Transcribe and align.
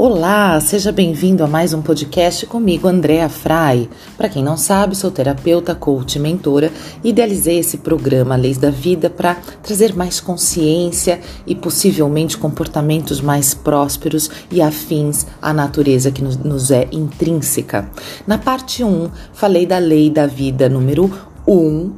Olá, 0.00 0.60
seja 0.60 0.92
bem-vindo 0.92 1.42
a 1.42 1.48
mais 1.48 1.74
um 1.74 1.82
podcast 1.82 2.46
comigo, 2.46 2.86
Andréa 2.86 3.28
Frei. 3.28 3.90
Para 4.16 4.28
quem 4.28 4.44
não 4.44 4.56
sabe, 4.56 4.94
sou 4.94 5.10
terapeuta, 5.10 5.74
coach 5.74 6.14
e 6.14 6.18
mentora. 6.20 6.70
Idealizei 7.02 7.58
esse 7.58 7.78
programa 7.78 8.36
Leis 8.36 8.58
da 8.58 8.70
Vida 8.70 9.10
para 9.10 9.34
trazer 9.60 9.96
mais 9.96 10.20
consciência 10.20 11.18
e 11.44 11.52
possivelmente 11.52 12.38
comportamentos 12.38 13.20
mais 13.20 13.54
prósperos 13.54 14.30
e 14.52 14.62
afins 14.62 15.26
à 15.42 15.52
natureza 15.52 16.12
que 16.12 16.22
nos 16.22 16.70
é 16.70 16.86
intrínseca. 16.92 17.90
Na 18.24 18.38
parte 18.38 18.84
1, 18.84 19.10
falei 19.32 19.66
da 19.66 19.78
Lei 19.78 20.10
da 20.10 20.28
Vida 20.28 20.68
número 20.68 21.10
1, 21.44 21.54
uh, 21.56 21.92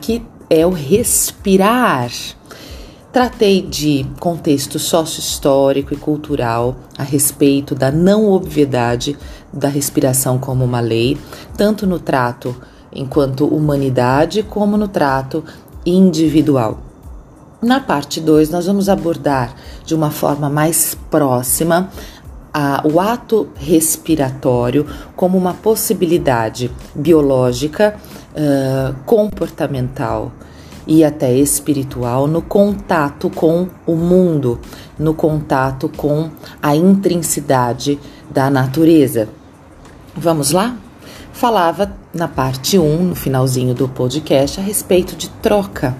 que 0.00 0.20
é 0.50 0.66
o 0.66 0.70
respirar. 0.70 2.10
Tratei 3.16 3.62
de 3.62 4.04
contexto 4.20 4.78
sócio-histórico 4.78 5.94
e 5.94 5.96
cultural 5.96 6.76
a 6.98 7.02
respeito 7.02 7.74
da 7.74 7.90
não 7.90 8.30
obviedade 8.30 9.16
da 9.50 9.68
respiração 9.68 10.38
como 10.38 10.62
uma 10.62 10.80
lei, 10.80 11.16
tanto 11.56 11.86
no 11.86 11.98
trato 11.98 12.54
enquanto 12.92 13.46
humanidade 13.46 14.42
como 14.42 14.76
no 14.76 14.86
trato 14.86 15.42
individual. 15.86 16.78
Na 17.62 17.80
parte 17.80 18.20
2, 18.20 18.50
nós 18.50 18.66
vamos 18.66 18.86
abordar 18.86 19.54
de 19.82 19.94
uma 19.94 20.10
forma 20.10 20.50
mais 20.50 20.94
próxima 21.10 21.88
a, 22.52 22.82
o 22.86 23.00
ato 23.00 23.48
respiratório 23.54 24.86
como 25.16 25.38
uma 25.38 25.54
possibilidade 25.54 26.70
biológica, 26.94 27.96
uh, 28.32 28.94
comportamental 29.06 30.32
e 30.86 31.04
até 31.04 31.34
espiritual 31.34 32.26
no 32.26 32.40
contato 32.40 33.28
com 33.28 33.68
o 33.86 33.94
mundo, 33.94 34.60
no 34.98 35.14
contato 35.14 35.90
com 35.96 36.30
a 36.62 36.76
intrinsidade 36.76 37.98
da 38.30 38.48
natureza. 38.48 39.28
Vamos 40.14 40.52
lá? 40.52 40.76
Falava 41.32 41.92
na 42.14 42.28
parte 42.28 42.78
1, 42.78 43.02
no 43.02 43.14
finalzinho 43.14 43.74
do 43.74 43.88
podcast, 43.88 44.58
a 44.58 44.62
respeito 44.62 45.14
de 45.14 45.28
troca 45.28 45.94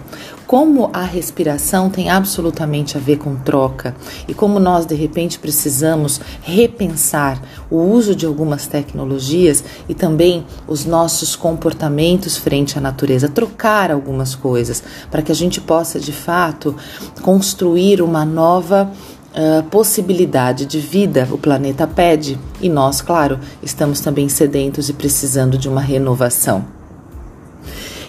como 0.46 0.90
a 0.92 1.02
respiração 1.02 1.90
tem 1.90 2.08
absolutamente 2.08 2.96
a 2.96 3.00
ver 3.00 3.18
com 3.18 3.34
troca 3.34 3.94
e 4.28 4.34
como 4.34 4.60
nós 4.60 4.86
de 4.86 4.94
repente 4.94 5.38
precisamos 5.38 6.20
repensar 6.42 7.42
o 7.68 7.78
uso 7.78 8.14
de 8.14 8.26
algumas 8.26 8.66
tecnologias 8.66 9.64
e 9.88 9.94
também 9.94 10.46
os 10.68 10.84
nossos 10.84 11.34
comportamentos 11.34 12.36
frente 12.36 12.78
à 12.78 12.80
natureza, 12.80 13.28
trocar 13.28 13.90
algumas 13.90 14.34
coisas 14.34 14.82
para 15.10 15.22
que 15.22 15.32
a 15.32 15.34
gente 15.34 15.60
possa 15.60 15.98
de 15.98 16.12
fato 16.12 16.74
construir 17.22 18.00
uma 18.00 18.24
nova 18.24 18.90
Uh, 19.36 19.62
possibilidade 19.64 20.64
de 20.64 20.80
vida 20.80 21.28
o 21.30 21.36
planeta 21.36 21.86
pede 21.86 22.38
e 22.58 22.70
nós, 22.70 23.02
claro, 23.02 23.38
estamos 23.62 24.00
também 24.00 24.30
sedentos 24.30 24.88
e 24.88 24.94
precisando 24.94 25.58
de 25.58 25.68
uma 25.68 25.82
renovação. 25.82 26.64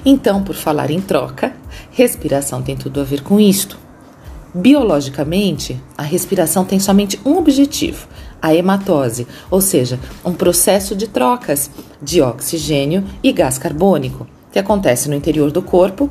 Então, 0.06 0.42
por 0.42 0.56
falar 0.56 0.90
em 0.90 1.02
troca, 1.02 1.54
respiração 1.98 2.62
tem 2.62 2.78
tudo 2.78 3.02
a 3.02 3.03
ver 3.03 3.23
com 3.23 3.40
isto. 3.40 3.76
Biologicamente, 4.53 5.81
a 5.98 6.04
respiração 6.04 6.64
tem 6.64 6.80
somente 6.80 7.20
um 7.26 7.38
objetivo: 7.38 8.08
a 8.39 8.54
hematose, 8.54 9.26
ou 9.50 9.59
seja, 9.59 10.00
um 10.23 10.31
processo 10.31 10.95
de 10.95 11.08
trocas 11.08 11.72
de 12.00 12.22
oxigênio 12.22 13.04
e 13.23 13.31
gás 13.31 13.58
carbônico, 13.58 14.28
que 14.52 14.59
acontece 14.59 15.09
no 15.09 15.16
interior 15.16 15.52
do 15.52 15.62
corpo 15.64 16.08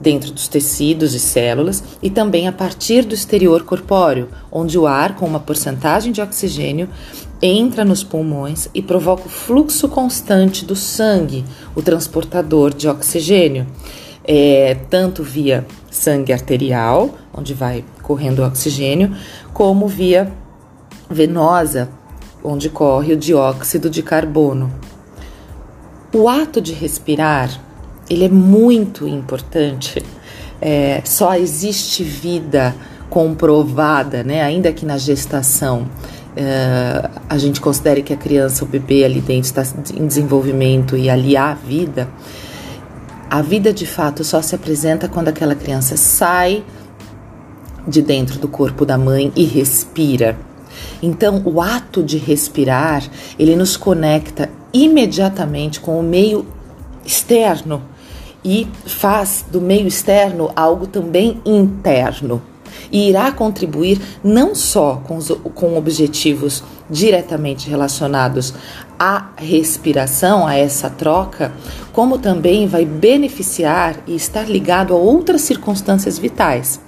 dentro 0.00 0.32
dos 0.32 0.48
tecidos 0.48 1.14
e 1.14 1.20
células 1.20 1.84
e 2.02 2.10
também 2.10 2.48
a 2.48 2.52
partir 2.52 3.04
do 3.04 3.14
exterior 3.14 3.62
corpóreo, 3.62 4.28
onde 4.50 4.76
o 4.76 4.88
ar 4.88 5.14
com 5.14 5.24
uma 5.24 5.40
porcentagem 5.40 6.10
de 6.10 6.20
oxigênio 6.20 6.88
entra 7.40 7.84
nos 7.84 8.02
pulmões 8.02 8.68
e 8.74 8.82
provoca 8.82 9.26
o 9.26 9.30
fluxo 9.30 9.88
constante 9.88 10.64
do 10.64 10.74
sangue, 10.74 11.44
o 11.76 11.82
transportador 11.82 12.74
de 12.74 12.88
oxigênio, 12.88 13.66
é, 14.30 14.76
tanto 14.90 15.22
via 15.22 15.66
sangue 15.90 16.34
arterial, 16.34 17.14
onde 17.34 17.54
vai 17.54 17.82
correndo 18.02 18.40
o 18.40 18.46
oxigênio, 18.46 19.16
como 19.54 19.88
via 19.88 20.30
venosa, 21.08 21.88
onde 22.44 22.68
corre 22.68 23.14
o 23.14 23.16
dióxido 23.16 23.88
de 23.88 24.02
carbono. 24.02 24.70
O 26.12 26.28
ato 26.28 26.60
de 26.60 26.74
respirar 26.74 27.58
ele 28.10 28.24
é 28.24 28.28
muito 28.28 29.08
importante. 29.08 30.02
É, 30.60 31.02
só 31.04 31.36
existe 31.36 32.02
vida 32.02 32.74
comprovada, 33.08 34.24
né? 34.24 34.42
Ainda 34.42 34.72
que 34.72 34.84
na 34.84 34.98
gestação 34.98 35.86
é, 36.36 37.08
a 37.28 37.38
gente 37.38 37.60
considere 37.60 38.02
que 38.02 38.12
a 38.12 38.16
criança, 38.16 38.64
o 38.64 38.66
bebê 38.66 39.04
ali 39.04 39.20
dentro 39.20 39.42
está 39.42 39.62
em 39.94 40.04
desenvolvimento 40.04 40.96
e 40.96 41.08
ali 41.08 41.36
há 41.36 41.54
vida. 41.54 42.08
A 43.30 43.42
vida 43.42 43.74
de 43.74 43.86
fato 43.86 44.24
só 44.24 44.40
se 44.40 44.54
apresenta 44.54 45.06
quando 45.06 45.28
aquela 45.28 45.54
criança 45.54 45.98
sai 45.98 46.64
de 47.86 48.00
dentro 48.00 48.38
do 48.38 48.48
corpo 48.48 48.86
da 48.86 48.96
mãe 48.96 49.30
e 49.36 49.44
respira. 49.44 50.38
Então, 51.02 51.42
o 51.44 51.60
ato 51.60 52.02
de 52.02 52.16
respirar, 52.16 53.02
ele 53.38 53.54
nos 53.54 53.76
conecta 53.76 54.48
imediatamente 54.72 55.78
com 55.78 56.00
o 56.00 56.02
meio 56.02 56.46
externo 57.04 57.82
e 58.42 58.66
faz 58.86 59.44
do 59.50 59.60
meio 59.60 59.86
externo 59.86 60.50
algo 60.56 60.86
também 60.86 61.38
interno. 61.44 62.40
E 62.90 63.10
irá 63.10 63.30
contribuir 63.30 64.00
não 64.24 64.54
só 64.54 65.02
com, 65.04 65.16
os, 65.18 65.28
com 65.54 65.76
objetivos 65.76 66.62
diretamente 66.90 67.68
relacionados 67.68 68.54
à 68.98 69.28
respiração, 69.36 70.46
a 70.46 70.54
essa 70.54 70.88
troca, 70.88 71.52
como 71.92 72.18
também 72.18 72.66
vai 72.66 72.84
beneficiar 72.84 73.96
e 74.06 74.16
estar 74.16 74.48
ligado 74.48 74.94
a 74.94 74.96
outras 74.96 75.42
circunstâncias 75.42 76.18
vitais, 76.18 76.80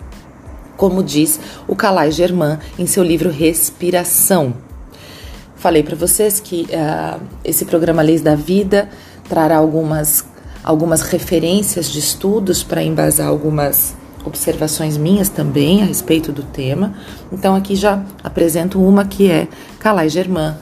como 0.76 1.02
diz 1.02 1.38
o 1.68 1.76
Calais 1.76 2.14
Germain 2.14 2.58
em 2.78 2.86
seu 2.86 3.02
livro 3.02 3.30
Respiração. 3.30 4.54
Falei 5.56 5.82
para 5.82 5.94
vocês 5.94 6.40
que 6.40 6.62
uh, 6.62 7.20
esse 7.44 7.66
programa 7.66 8.00
Leis 8.00 8.22
da 8.22 8.34
Vida 8.34 8.88
trará 9.28 9.58
algumas 9.58 10.24
algumas 10.62 11.00
referências 11.02 11.90
de 11.90 11.98
estudos 11.98 12.62
para 12.62 12.82
embasar 12.82 13.28
algumas 13.28 13.94
observações 14.24 14.96
minhas 14.96 15.28
também 15.28 15.82
a 15.82 15.84
respeito 15.84 16.32
do 16.32 16.42
tema. 16.42 16.94
Então 17.32 17.54
aqui 17.54 17.74
já 17.74 18.04
apresento 18.22 18.80
uma 18.80 19.04
que 19.04 19.30
é 19.30 19.48
Calais 19.78 20.12
Germain 20.12 20.54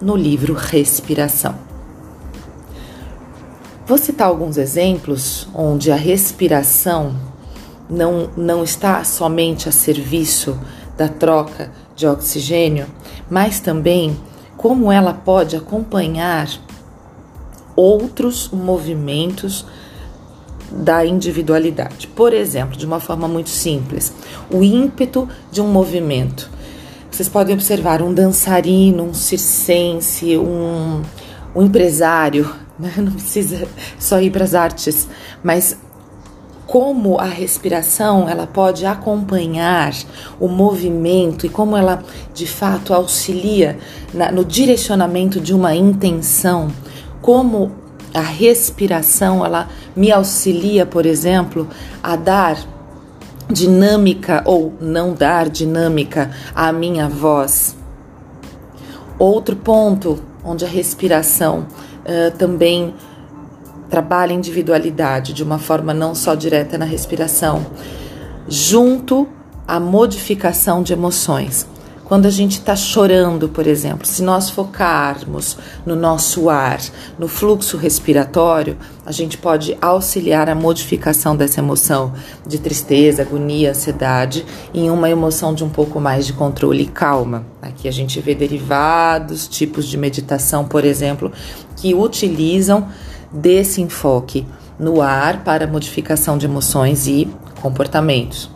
no 0.00 0.16
livro 0.16 0.54
Respiração. 0.54 1.54
Vou 3.86 3.98
citar 3.98 4.28
alguns 4.28 4.56
exemplos 4.56 5.46
onde 5.54 5.90
a 5.90 5.96
respiração 5.96 7.14
não, 7.88 8.30
não 8.36 8.64
está 8.64 9.04
somente 9.04 9.68
a 9.68 9.72
serviço 9.72 10.58
da 10.96 11.08
troca 11.08 11.70
de 11.94 12.06
oxigênio, 12.06 12.86
mas 13.28 13.60
também 13.60 14.16
como 14.56 14.90
ela 14.90 15.12
pode 15.12 15.56
acompanhar 15.56 16.48
outros 17.76 18.48
movimentos 18.50 19.66
da 20.74 21.04
individualidade. 21.04 22.06
Por 22.08 22.32
exemplo, 22.32 22.76
de 22.76 22.84
uma 22.84 23.00
forma 23.00 23.28
muito 23.28 23.50
simples, 23.50 24.12
o 24.50 24.62
ímpeto 24.62 25.28
de 25.50 25.60
um 25.60 25.68
movimento. 25.68 26.50
Vocês 27.10 27.28
podem 27.28 27.54
observar 27.54 28.02
um 28.02 28.12
dançarino, 28.12 29.04
um 29.04 29.14
circense, 29.14 30.36
um, 30.36 31.02
um 31.54 31.62
empresário, 31.62 32.50
né? 32.78 32.92
não 32.96 33.12
precisa 33.12 33.68
só 33.98 34.20
ir 34.20 34.30
para 34.30 34.44
as 34.44 34.54
artes, 34.54 35.08
mas 35.42 35.78
como 36.66 37.18
a 37.20 37.26
respiração 37.26 38.28
ela 38.28 38.46
pode 38.46 38.84
acompanhar 38.86 39.92
o 40.40 40.48
movimento 40.48 41.46
e 41.46 41.48
como 41.48 41.76
ela 41.76 42.02
de 42.32 42.46
fato 42.46 42.92
auxilia 42.94 43.78
na, 44.12 44.32
no 44.32 44.44
direcionamento 44.44 45.40
de 45.40 45.54
uma 45.54 45.74
intenção 45.74 46.68
como 47.20 47.83
a 48.14 48.20
respiração 48.20 49.44
ela 49.44 49.68
me 49.94 50.12
auxilia, 50.12 50.86
por 50.86 51.04
exemplo, 51.04 51.68
a 52.00 52.14
dar 52.14 52.56
dinâmica 53.50 54.42
ou 54.46 54.72
não 54.80 55.12
dar 55.12 55.50
dinâmica 55.50 56.30
à 56.54 56.72
minha 56.72 57.08
voz. 57.08 57.76
Outro 59.18 59.56
ponto 59.56 60.22
onde 60.44 60.64
a 60.64 60.68
respiração 60.68 61.66
uh, 62.00 62.36
também 62.38 62.94
trabalha 63.90 64.32
individualidade 64.32 65.32
de 65.32 65.42
uma 65.42 65.58
forma 65.58 65.92
não 65.92 66.14
só 66.14 66.34
direta 66.34 66.78
na 66.78 66.84
respiração, 66.84 67.66
junto 68.48 69.28
à 69.66 69.78
modificação 69.78 70.82
de 70.82 70.92
emoções. 70.92 71.66
Quando 72.04 72.26
a 72.26 72.30
gente 72.30 72.58
está 72.58 72.76
chorando, 72.76 73.48
por 73.48 73.66
exemplo, 73.66 74.06
se 74.06 74.22
nós 74.22 74.50
focarmos 74.50 75.56
no 75.86 75.96
nosso 75.96 76.50
ar, 76.50 76.80
no 77.18 77.26
fluxo 77.26 77.78
respiratório, 77.78 78.76
a 79.06 79.10
gente 79.10 79.38
pode 79.38 79.76
auxiliar 79.80 80.48
a 80.48 80.54
modificação 80.54 81.34
dessa 81.34 81.60
emoção 81.60 82.12
de 82.46 82.58
tristeza, 82.58 83.22
agonia, 83.22 83.70
ansiedade 83.70 84.44
em 84.74 84.90
uma 84.90 85.08
emoção 85.08 85.54
de 85.54 85.64
um 85.64 85.70
pouco 85.70 85.98
mais 85.98 86.26
de 86.26 86.34
controle 86.34 86.82
e 86.82 86.88
calma. 86.88 87.46
Aqui 87.62 87.88
a 87.88 87.92
gente 87.92 88.20
vê 88.20 88.34
derivados, 88.34 89.48
tipos 89.48 89.86
de 89.86 89.96
meditação, 89.96 90.66
por 90.66 90.84
exemplo, 90.84 91.32
que 91.76 91.94
utilizam 91.94 92.86
desse 93.32 93.80
enfoque 93.80 94.46
no 94.78 95.00
ar 95.00 95.42
para 95.42 95.66
modificação 95.66 96.36
de 96.36 96.46
emoções 96.46 97.06
e 97.06 97.28
comportamentos. 97.60 98.53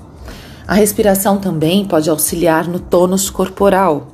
A 0.69 0.75
respiração 0.75 1.39
também 1.39 1.87
pode 1.87 2.11
auxiliar 2.11 2.69
no 2.69 2.79
tônus 2.79 3.31
corporal, 3.31 4.09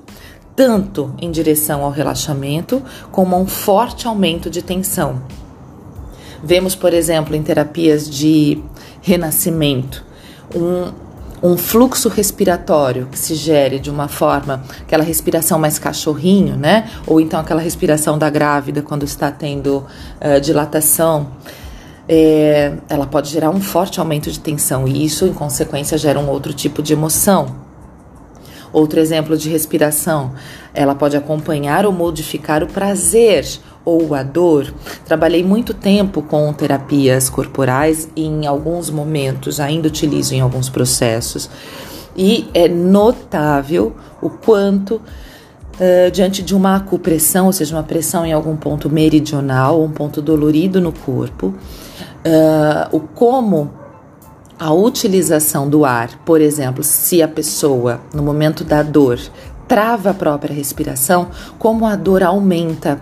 tanto 0.55 1.13
em 1.21 1.29
direção 1.29 1.83
ao 1.83 1.91
relaxamento 1.91 2.81
como 3.11 3.35
a 3.35 3.39
um 3.41 3.47
forte 3.47 4.07
aumento 4.07 4.49
de 4.49 4.63
tensão. 4.63 5.21
Vemos, 6.45 6.77
por 6.77 6.95
exemplo, 6.95 7.35
em 7.35 7.43
terapias 7.43 8.09
de 8.09 8.63
renascimento, 9.03 10.05
um, 10.55 10.93
um 11.43 11.57
fluxo 11.57 12.09
respiratório 12.09 13.09
que 13.11 13.19
se 13.19 13.35
gere 13.35 13.81
de 13.81 13.91
uma 13.91 14.07
forma, 14.07 14.63
aquela 14.81 15.03
respiração 15.03 15.59
mais 15.59 15.77
cachorrinho, 15.81 16.57
né? 16.57 16.89
Ou 17.05 17.21
então 17.21 17.41
aquela 17.41 17.61
respiração 17.61 18.17
da 18.17 18.31
grávida 18.31 18.81
quando 18.81 19.03
está 19.03 19.29
tendo 19.29 19.79
uh, 19.79 20.41
dilatação 20.41 21.33
é, 22.09 22.75
ela 22.89 23.07
pode 23.07 23.31
gerar 23.31 23.51
um 23.51 23.61
forte 23.61 23.99
aumento 23.99 24.31
de 24.31 24.39
tensão 24.39 24.87
e 24.87 25.05
isso, 25.05 25.27
em 25.27 25.33
consequência, 25.33 25.97
gera 25.97 26.19
um 26.19 26.29
outro 26.29 26.53
tipo 26.53 26.83
de 26.83 26.93
emoção. 26.93 27.65
Outro 28.73 28.99
exemplo 28.99 29.37
de 29.37 29.49
respiração, 29.49 30.33
ela 30.75 30.97
pode 30.97 31.17
acompanhar 31.17 31.87
ou 31.87 31.93
modificar 31.93 32.63
o 32.63 32.67
prazer 32.67 33.47
ou 33.85 34.15
a 34.15 34.23
dor. 34.25 34.75
Trabalhei 35.05 35.45
muito 35.45 35.73
tempo 35.73 36.21
com 36.23 36.53
terapias 36.53 37.31
corporais 37.31 38.09
e 38.17 38.25
em 38.25 38.47
alguns 38.47 38.91
momentos 38.91 39.61
ainda 39.61 39.87
utilizo 39.87 40.35
em 40.35 40.41
alguns 40.41 40.69
processos. 40.69 41.49
E 42.17 42.49
é 42.53 42.69
notável 42.69 43.95
o 44.21 44.29
quanto 44.29 45.01
Uh, 45.75 46.09
diante 46.13 46.41
de 46.41 46.55
uma 46.55 46.77
acupressão, 46.77 47.47
ou 47.47 47.53
seja, 47.53 47.75
uma 47.75 47.83
pressão 47.83 48.25
em 48.25 48.33
algum 48.33 48.55
ponto 48.55 48.89
meridional, 48.89 49.83
um 49.83 49.91
ponto 49.91 50.23
dolorido 50.23 50.81
no 50.81 50.93
corpo, 50.93 51.53
uh, 52.27 52.97
o 52.97 53.01
como 53.01 53.71
a 54.59 54.73
utilização 54.73 55.69
do 55.69 55.85
ar, 55.85 56.19
por 56.25 56.41
exemplo, 56.41 56.83
se 56.83 57.23
a 57.23 57.29
pessoa, 57.29 58.01
no 58.15 58.23
momento 58.23 58.63
da 58.65 58.83
dor, 58.83 59.19
trava 59.67 60.11
a 60.11 60.15
própria 60.15 60.55
respiração, 60.55 61.29
como 61.59 61.87
a 61.87 61.97
dor 61.97 62.23
aumenta. 62.23 63.01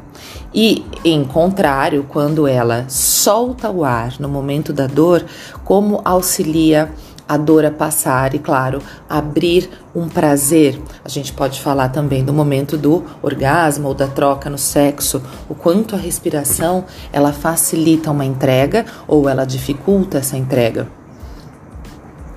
E, 0.55 0.85
em 1.05 1.25
contrário, 1.25 2.07
quando 2.09 2.47
ela 2.47 2.85
solta 2.89 3.71
o 3.71 3.85
ar 3.85 4.15
no 4.19 4.29
momento 4.29 4.73
da 4.73 4.87
dor, 4.87 5.25
como 5.65 6.01
auxilia 6.05 6.85
a 6.85 6.89
dor 7.37 7.65
a 7.65 7.71
passar 7.71 8.35
e, 8.35 8.39
claro, 8.39 8.81
abrir 9.09 9.69
um 9.95 10.09
prazer. 10.09 10.81
A 11.05 11.09
gente 11.09 11.33
pode 11.33 11.61
falar 11.61 11.89
também 11.89 12.25
do 12.25 12.33
momento 12.33 12.77
do 12.77 13.05
orgasmo 13.23 13.89
ou 13.89 13.95
da 13.95 14.07
troca 14.07 14.49
no 14.49 14.59
sexo, 14.59 15.23
o 15.49 15.55
quanto 15.55 15.95
a 15.95 15.99
respiração 15.99 16.85
ela 17.13 17.33
facilita 17.33 18.11
uma 18.11 18.25
entrega 18.25 18.87
ou 19.07 19.29
ela 19.29 19.45
dificulta 19.45 20.19
essa 20.19 20.37
entrega. 20.37 20.89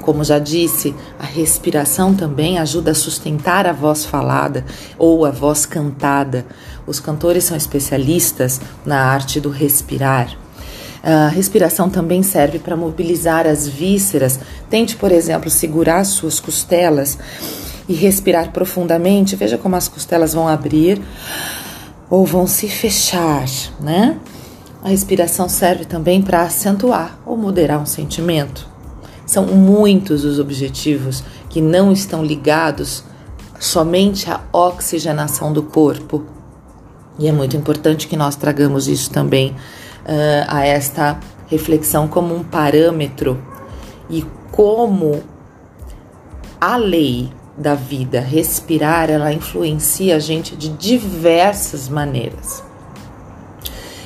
Como 0.06 0.24
já 0.24 0.38
disse, 0.38 0.94
a 1.18 1.26
respiração 1.26 2.14
também 2.14 2.60
ajuda 2.60 2.92
a 2.92 2.96
sustentar 2.96 3.66
a 3.66 3.74
voz 3.74 4.06
falada 4.06 4.64
ou 5.00 5.26
a 5.26 5.32
voz 5.32 5.66
cantada. 5.66 6.46
Os 6.86 7.00
cantores 7.00 7.46
são 7.46 7.58
especialistas 7.58 8.62
na 8.86 9.02
arte 9.02 9.40
do 9.40 9.50
respirar. 9.50 10.45
A 11.06 11.28
respiração 11.28 11.88
também 11.88 12.24
serve 12.24 12.58
para 12.58 12.76
mobilizar 12.76 13.46
as 13.46 13.68
vísceras. 13.68 14.40
Tente, 14.72 14.96
por 14.96 15.12
exemplo, 15.12 15.52
segurar 15.52 16.04
suas 16.04 16.40
costelas 16.40 17.16
e 17.88 17.94
respirar 17.94 18.52
profundamente. 18.52 19.36
Veja 19.36 19.56
como 19.56 19.76
as 19.76 19.88
costelas 19.88 20.34
vão 20.34 20.48
abrir 20.48 21.00
ou 22.10 22.26
vão 22.26 22.48
se 22.48 22.68
fechar, 22.68 23.46
né? 23.80 24.18
A 24.84 24.90
respiração 24.90 25.48
serve 25.48 25.86
também 25.86 26.24
para 26.24 26.42
acentuar 26.42 27.20
ou 27.24 27.38
moderar 27.38 27.80
um 27.80 27.86
sentimento. 27.86 28.68
São 29.28 29.46
muitos 29.46 30.26
os 30.26 30.40
objetivos 30.40 31.24
que 31.52 31.62
não 31.62 31.92
estão 31.92 32.26
ligados 32.26 33.04
somente 33.60 34.28
à 34.28 34.42
oxigenação 34.52 35.54
do 35.54 35.62
corpo. 35.62 36.26
E 37.20 37.28
é 37.28 37.32
muito 37.32 37.56
importante 37.56 38.08
que 38.08 38.18
nós 38.18 38.36
tragamos 38.36 38.88
isso 38.88 39.12
também 39.12 39.56
uh, 40.06 40.46
a 40.48 40.66
esta 40.66 41.20
reflexão 41.48 42.08
como 42.08 42.36
um 42.36 42.44
parâmetro 42.44 43.42
e 44.10 44.24
como 44.52 45.24
a 46.60 46.78
lei 46.78 47.32
da 47.58 47.76
vida, 47.76 48.20
respirar, 48.20 49.10
ela 49.10 49.32
influencia 49.32 50.16
a 50.16 50.20
gente 50.20 50.56
de 50.56 50.70
diversas 50.70 51.88
maneiras. 51.88 52.64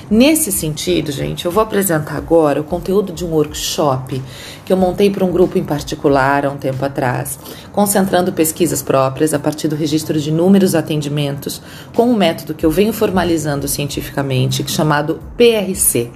Nesse 0.09 0.51
sentido, 0.51 1.11
gente, 1.11 1.45
eu 1.45 1.51
vou 1.51 1.61
apresentar 1.61 2.17
agora 2.17 2.59
o 2.59 2.63
conteúdo 2.63 3.13
de 3.13 3.23
um 3.23 3.29
workshop 3.29 4.19
que 4.65 4.73
eu 4.73 4.77
montei 4.77 5.11
para 5.11 5.23
um 5.23 5.31
grupo 5.31 5.59
em 5.59 5.63
particular 5.63 6.47
há 6.47 6.49
um 6.49 6.57
tempo 6.57 6.83
atrás, 6.83 7.37
concentrando 7.71 8.33
pesquisas 8.33 8.81
próprias 8.81 9.35
a 9.35 9.39
partir 9.39 9.67
do 9.67 9.75
registro 9.75 10.19
de 10.19 10.29
inúmeros 10.29 10.73
atendimentos 10.73 11.61
com 11.93 12.07
um 12.07 12.15
método 12.15 12.55
que 12.55 12.65
eu 12.65 12.71
venho 12.71 12.91
formalizando 12.91 13.67
cientificamente, 13.67 14.67
chamado 14.67 15.19
PRC, 15.37 16.09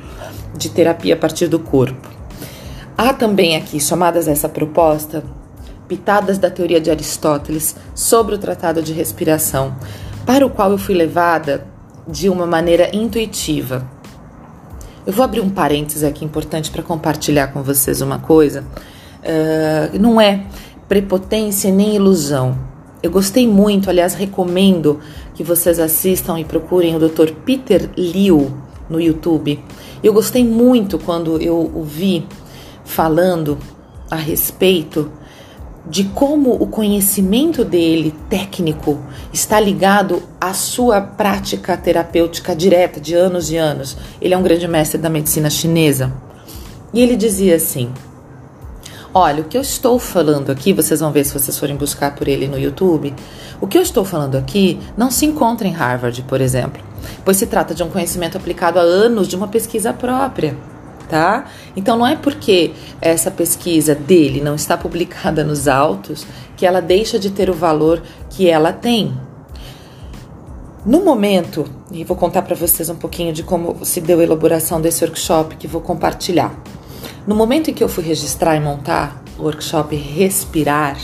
de 0.58 0.70
terapia 0.70 1.14
a 1.14 1.18
partir 1.18 1.48
do 1.48 1.60
corpo. 1.60 2.10
Há 2.98 3.14
também 3.14 3.56
aqui, 3.56 3.80
somadas 3.80 4.28
a 4.28 4.32
essa 4.32 4.50
proposta, 4.50 5.24
pitadas 5.88 6.40
da 6.40 6.50
teoria 6.50 6.82
de 6.82 6.90
Aristóteles 6.90 7.76
sobre 7.94 8.34
o 8.34 8.40
tratado 8.40 8.82
de 8.82 8.92
respiração, 8.92 9.76
para 10.26 10.44
o 10.44 10.50
qual 10.50 10.72
eu 10.72 10.80
fui 10.80 10.96
levada 10.96 11.72
de 12.08 12.30
uma 12.30 12.46
maneira 12.46 12.96
intuitiva. 12.96 13.88
Eu 15.06 15.12
vou 15.12 15.24
abrir 15.24 15.42
um 15.42 15.50
parênteses 15.50 16.04
aqui 16.04 16.24
importante 16.24 16.72
para 16.72 16.82
compartilhar 16.82 17.48
com 17.48 17.62
vocês 17.62 18.02
uma 18.02 18.20
coisa. 18.20 18.64
Uh, 19.22 20.00
não 20.00 20.20
é 20.20 20.46
prepotência 20.88 21.72
nem 21.72 21.96
ilusão. 21.96 22.58
Eu 23.02 23.12
gostei 23.12 23.46
muito, 23.46 23.90
aliás, 23.90 24.14
recomendo 24.14 25.00
que 25.34 25.44
vocês 25.44 25.78
assistam 25.78 26.40
e 26.40 26.46
procurem 26.46 26.96
o 26.96 27.00
Dr. 27.00 27.32
Peter 27.46 27.90
Liu 27.98 28.54
no 28.90 29.00
YouTube. 29.00 29.62
Eu 30.02 30.14
gostei 30.14 30.46
muito 30.46 30.98
quando 30.98 31.42
eu 31.42 31.70
o 31.74 31.84
vi 31.84 32.26
falando 32.86 33.58
a 34.10 34.16
respeito 34.16 35.12
de 35.86 36.06
como 36.06 36.54
o 36.54 36.68
conhecimento 36.68 37.66
dele 37.66 38.16
técnico 38.30 38.98
está 39.34 39.60
ligado 39.60 40.24
à 40.40 40.54
sua 40.54 41.02
prática 41.02 41.76
terapêutica 41.76 42.56
direta 42.56 43.00
de 43.00 43.14
anos 43.14 43.52
e 43.52 43.58
anos. 43.58 43.98
Ele 44.22 44.34
é 44.34 44.38
um 44.38 44.44
grande 44.44 44.68
mestre 44.68 44.98
da 44.98 45.10
medicina 45.10 45.50
chinesa. 45.50 46.14
E 46.94 47.02
ele 47.02 47.16
dizia 47.16 47.56
assim: 47.56 47.92
Olha, 49.14 49.42
o 49.42 49.46
que 49.46 49.58
eu 49.58 49.62
estou 49.62 50.00
falando 50.00 50.52
aqui, 50.52 50.72
vocês 50.72 51.00
vão 51.00 51.12
ver 51.12 51.26
se 51.26 51.34
vocês 51.34 51.58
forem 51.58 51.76
buscar 51.76 52.16
por 52.16 52.28
ele 52.28 52.48
no 52.48 52.58
YouTube. 52.58 53.14
O 53.60 53.68
que 53.68 53.78
eu 53.78 53.82
estou 53.82 54.06
falando 54.06 54.38
aqui 54.38 54.80
não 54.98 55.12
se 55.12 55.26
encontra 55.26 55.68
em 55.68 55.72
Harvard, 55.72 56.22
por 56.24 56.40
exemplo, 56.40 56.82
pois 57.26 57.38
se 57.38 57.46
trata 57.46 57.76
de 57.76 57.84
um 57.84 57.90
conhecimento 57.90 58.38
aplicado 58.38 58.80
há 58.80 58.82
anos 58.82 59.28
de 59.28 59.36
uma 59.36 59.48
pesquisa 59.48 59.92
própria 59.92 60.56
tá? 61.14 61.46
Então 61.76 61.96
não 61.96 62.08
é 62.08 62.16
porque 62.16 62.72
essa 63.00 63.30
pesquisa 63.30 63.94
dele 63.94 64.42
não 64.42 64.56
está 64.56 64.76
publicada 64.76 65.44
nos 65.46 65.68
autos 65.68 66.26
que 66.58 66.66
ela 66.66 66.82
deixa 66.82 67.20
de 67.20 67.30
ter 67.30 67.52
o 67.52 67.54
valor 67.54 68.02
que 68.32 68.50
ela 68.50 68.74
tem. 68.74 69.14
No 70.84 71.06
momento, 71.06 71.66
e 71.92 72.04
vou 72.04 72.18
contar 72.18 72.42
para 72.42 72.56
vocês 72.56 72.90
um 72.90 72.96
pouquinho 72.96 73.32
de 73.32 73.44
como 73.44 73.86
se 73.86 74.02
deu 74.02 74.20
a 74.20 74.24
elaboração 74.24 74.82
desse 74.82 75.04
workshop 75.06 75.56
que 75.56 75.68
vou 75.68 75.82
compartilhar. 75.82 76.52
No 77.28 77.36
momento 77.36 77.70
em 77.70 77.76
que 77.76 77.84
eu 77.84 77.88
fui 77.88 78.04
registrar 78.04 78.56
e 78.56 78.60
montar 78.60 79.24
o 79.38 79.44
workshop 79.44 79.96
Respirar, 79.96 80.98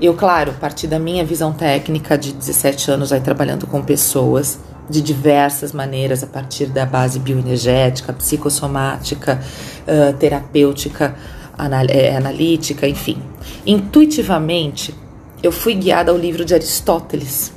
eu, 0.00 0.14
claro, 0.14 0.52
parti 0.60 0.88
da 0.88 0.98
minha 0.98 1.24
visão 1.24 1.52
técnica 1.52 2.18
de 2.18 2.32
17 2.32 2.90
anos 2.90 3.12
aí 3.12 3.20
trabalhando 3.20 3.68
com 3.68 3.80
pessoas, 3.80 4.58
de 4.92 5.00
diversas 5.00 5.72
maneiras, 5.72 6.22
a 6.22 6.26
partir 6.26 6.66
da 6.66 6.84
base 6.84 7.18
bioenergética, 7.18 8.12
psicossomática, 8.12 9.40
uh, 9.88 10.12
terapêutica, 10.18 11.16
anal 11.56 11.86
é, 11.88 12.14
analítica, 12.14 12.86
enfim. 12.86 13.18
Intuitivamente, 13.66 14.94
eu 15.42 15.50
fui 15.50 15.74
guiada 15.74 16.12
ao 16.12 16.18
livro 16.18 16.44
de 16.44 16.54
Aristóteles. 16.54 17.52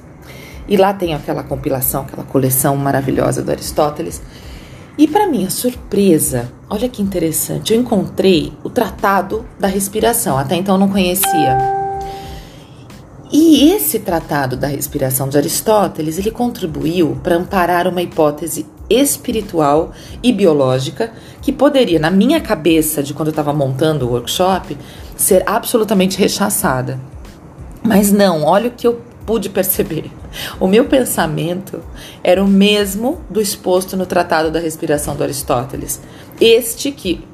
E 0.67 0.77
lá 0.77 0.93
tem 0.93 1.13
aquela 1.13 1.43
compilação, 1.43 2.03
aquela 2.03 2.23
coleção 2.23 2.75
maravilhosa 2.77 3.43
do 3.43 3.51
Aristóteles. 3.51 4.21
E 4.97 5.07
para 5.07 5.27
minha 5.27 5.49
surpresa, 5.49 6.49
olha 6.69 6.87
que 6.87 7.01
interessante, 7.01 7.73
eu 7.73 7.79
encontrei 7.79 8.53
o 8.63 8.69
Tratado 8.69 9.45
da 9.59 9.67
Respiração. 9.67 10.37
Até 10.37 10.55
então 10.55 10.75
eu 10.75 10.79
não 10.79 10.89
conhecia. 10.89 11.74
E 13.31 13.71
esse 13.71 13.99
tratado 13.99 14.55
da 14.55 14.67
respiração 14.67 15.27
de 15.27 15.37
Aristóteles, 15.37 16.17
ele 16.17 16.31
contribuiu 16.31 17.19
para 17.23 17.35
amparar 17.35 17.87
uma 17.87 18.01
hipótese 18.01 18.65
espiritual 18.89 19.91
e 20.21 20.31
biológica 20.31 21.11
que 21.41 21.51
poderia, 21.51 21.99
na 21.99 22.11
minha 22.11 22.39
cabeça, 22.39 23.01
de 23.01 23.13
quando 23.13 23.29
eu 23.29 23.31
estava 23.31 23.51
montando 23.51 24.05
o 24.05 24.11
workshop, 24.11 24.77
ser 25.15 25.43
absolutamente 25.45 26.17
rechaçada. 26.17 26.99
Mas 27.83 28.11
não, 28.11 28.43
olha 28.43 28.69
o 28.69 28.71
que 28.71 28.85
eu 28.85 29.01
pude 29.25 29.49
perceber. 29.49 30.11
O 30.59 30.67
meu 30.67 30.85
pensamento 30.85 31.81
era 32.23 32.43
o 32.43 32.47
mesmo 32.47 33.21
do 33.29 33.41
exposto 33.41 33.97
no 33.97 34.05
Tratado 34.05 34.51
da 34.51 34.59
Respiração 34.59 35.15
do 35.15 35.23
Aristóteles. 35.23 35.99
Este 36.39 36.91
que, 36.91 37.25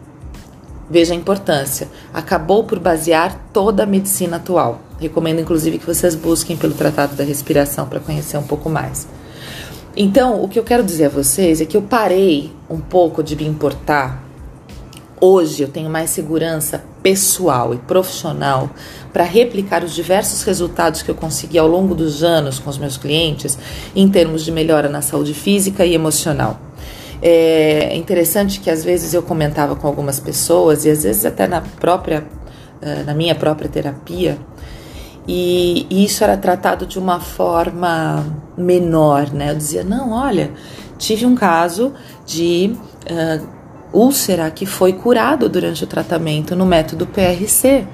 veja 0.92 1.14
a 1.14 1.18
importância, 1.18 1.88
acabou 2.14 2.66
por 2.66 2.78
basear 2.78 3.40
toda 3.54 3.84
a 3.84 3.86
medicina 3.86 4.36
atual. 4.36 4.82
Recomendo 5.00 5.40
inclusive 5.40 5.80
que 5.80 5.86
vocês 5.86 6.16
busquem 6.16 6.58
pelo 6.58 6.74
Tratado 6.74 7.16
da 7.16 7.24
Respiração 7.24 7.88
para 7.88 8.02
conhecer 8.02 8.38
um 8.38 8.44
pouco 8.44 8.70
mais. 8.70 9.08
Então, 9.96 10.44
o 10.44 10.50
que 10.50 10.60
eu 10.60 10.64
quero 10.64 10.84
dizer 10.84 11.06
a 11.06 11.10
vocês 11.10 11.62
é 11.62 11.66
que 11.66 11.78
eu 11.78 11.82
parei 11.82 12.52
um 12.70 12.80
pouco 12.80 13.24
de 13.24 13.36
me 13.38 13.48
importar. 13.48 14.22
Hoje 15.20 15.64
eu 15.64 15.70
tenho 15.70 15.90
mais 15.90 16.10
segurança 16.10 16.84
pessoal 17.02 17.74
e 17.74 17.78
profissional 17.78 18.70
para 19.14 19.24
replicar 19.24 19.84
os 19.84 19.94
diversos 19.94 20.44
resultados 20.44 21.02
que 21.02 21.10
eu 21.10 21.16
consegui 21.16 21.58
ao 21.58 21.68
longo 21.68 21.96
dos 21.96 22.24
anos 22.24 22.60
com 22.60 22.70
os 22.70 22.78
meus 22.78 22.98
clientes 22.98 23.58
em 23.96 24.10
termos 24.10 24.44
de 24.44 24.52
melhora 24.52 24.90
na 24.90 25.02
saúde 25.02 25.34
física 25.34 25.86
e 25.86 25.94
emocional. 25.94 26.60
É 27.22 27.96
interessante 27.96 28.60
que 28.60 28.70
às 28.70 28.84
vezes 28.84 29.14
eu 29.14 29.22
comentava 29.22 29.76
com 29.76 29.88
algumas 29.88 30.20
pessoas 30.20 30.86
e 30.86 30.90
às 30.90 31.04
vezes 31.04 31.24
até 31.24 31.48
na 31.48 31.62
própria 31.62 32.26
eh, 32.82 33.04
na 33.04 33.14
minha 33.14 33.36
própria 33.36 33.70
terapia 33.70 34.40
e, 35.28 35.86
isso 35.90 36.24
era 36.24 36.36
tratado 36.38 36.86
de 36.86 36.98
uma 36.98 37.20
forma 37.20 38.26
menor, 38.58 39.32
né? 39.32 39.52
Eu 39.52 39.56
dizia, 39.56 39.84
não, 39.84 40.12
olha, 40.12 40.52
tive 40.98 41.26
um 41.26 41.36
caso 41.36 41.94
de 42.26 42.76
uh, 43.10 43.48
úlcera 43.94 44.50
que 44.50 44.66
foi 44.66 44.94
curado 44.94 45.48
durante 45.48 45.84
o 45.84 45.88
tratamento 45.88 46.56
no 46.56 46.66
método 46.66 47.06
PRC. 47.06 47.86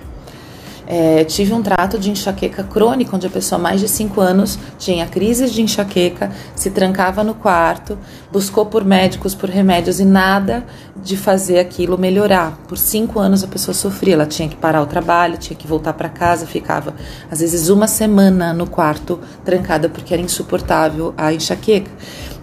É, 0.89 1.25
tive 1.25 1.53
um 1.53 1.62
trato 1.62 2.00
de 2.00 2.10
enxaqueca 2.10 2.63
crônica, 2.63 3.13
onde 3.13 3.27
a 3.27 3.29
pessoa, 3.29 3.60
mais 3.60 3.82
de 3.82 3.89
cinco 3.89 4.22
anos, 4.22 4.58
tinha 4.79 5.06
crises 5.06 5.51
de 5.51 5.62
enxaqueca, 5.62 6.32
se 6.56 6.72
trancava 6.72 7.25
no 7.25 7.34
quarto, 7.34 7.98
buscou 8.32 8.65
por 8.65 8.86
médicos, 8.86 9.36
por 9.36 9.50
remédios 9.50 10.00
e 10.00 10.06
nada 10.06 10.65
de 10.96 11.17
fazer 11.17 11.60
aquilo 11.60 11.98
melhorar. 11.98 12.58
Por 12.70 12.77
cinco 12.77 13.20
anos 13.20 13.44
a 13.44 13.48
pessoa 13.48 13.75
sofria, 13.75 14.13
ela 14.13 14.25
tinha 14.25 14.48
que 14.48 14.56
parar 14.56 14.82
o 14.82 14.86
trabalho, 14.86 15.38
tinha 15.38 15.58
que 15.58 15.67
voltar 15.67 15.91
para 15.91 16.08
casa, 16.08 16.48
ficava 16.48 16.96
às 17.29 17.41
vezes 17.41 17.67
uma 17.67 17.88
semana 17.88 18.53
no 18.53 18.65
quarto 18.65 19.20
trancada 19.44 19.89
porque 19.89 20.13
era 20.13 20.24
insuportável 20.24 21.13
a 21.17 21.34
enxaqueca. 21.34 21.91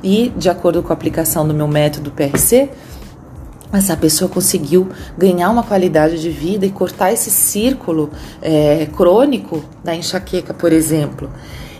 E, 0.02 0.30
de 0.36 0.50
acordo 0.50 0.82
com 0.82 0.92
a 0.92 0.94
aplicação 0.94 1.48
do 1.48 1.54
meu 1.54 1.66
método 1.66 2.10
PRC, 2.10 2.68
essa 3.72 3.96
pessoa 3.96 4.28
conseguiu 4.28 4.88
ganhar 5.16 5.50
uma 5.50 5.62
qualidade 5.62 6.20
de 6.20 6.30
vida 6.30 6.64
e 6.64 6.70
cortar 6.70 7.12
esse 7.12 7.30
círculo 7.30 8.10
é, 8.40 8.86
crônico 8.96 9.64
da 9.82 9.94
enxaqueca, 9.94 10.54
por 10.54 10.72
exemplo. 10.72 11.30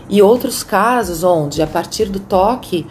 E 0.09 0.21
outros 0.21 0.63
casos 0.63 1.23
onde, 1.23 1.61
a 1.61 1.67
partir 1.67 2.05
do 2.05 2.19
toque, 2.19 2.85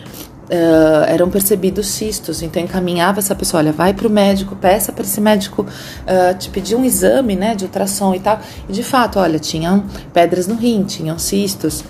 Uh, 0.44 1.08
eram 1.08 1.30
percebidos 1.30 1.86
cistos, 1.86 2.42
então 2.42 2.62
encaminhava 2.62 3.18
essa 3.18 3.34
pessoa, 3.34 3.62
olha, 3.62 3.72
vai 3.72 3.94
para 3.94 4.06
o 4.06 4.10
médico, 4.10 4.54
peça 4.54 4.92
para 4.92 5.02
esse 5.02 5.18
médico 5.18 5.62
uh, 5.62 6.38
te 6.38 6.50
pedir 6.50 6.74
um 6.74 6.84
exame, 6.84 7.34
né, 7.34 7.54
de 7.54 7.64
ultrassom 7.64 8.14
e 8.14 8.20
tal, 8.20 8.38
e 8.68 8.72
de 8.72 8.82
fato, 8.82 9.18
olha, 9.18 9.38
tinham 9.38 9.86
pedras 10.12 10.46
no 10.46 10.54
rim, 10.54 10.84
tinham 10.84 11.18
cistos. 11.18 11.82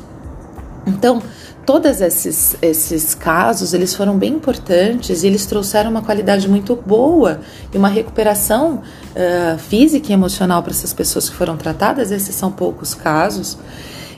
Então, 0.87 1.21
todos 1.67 2.01
esses, 2.01 2.57
esses 2.61 3.15
casos 3.15 3.73
eles 3.75 3.95
foram 3.95 4.17
bem 4.17 4.35
importantes 4.35 5.23
e 5.23 5.27
eles 5.27 5.47
trouxeram 5.47 5.91
uma 5.91 6.03
qualidade 6.03 6.49
muito 6.49 6.77
boa 6.77 7.41
e 7.73 7.79
uma 7.79 7.89
recuperação 7.89 8.83
uh, 8.83 9.59
física 9.59 10.11
e 10.11 10.13
emocional 10.13 10.63
para 10.63 10.73
essas 10.73 10.93
pessoas 10.93 11.29
que 11.29 11.37
foram 11.37 11.57
tratadas. 11.57 12.11
Esses 12.11 12.35
são 12.35 12.51
poucos 12.51 12.95
casos. 12.95 13.59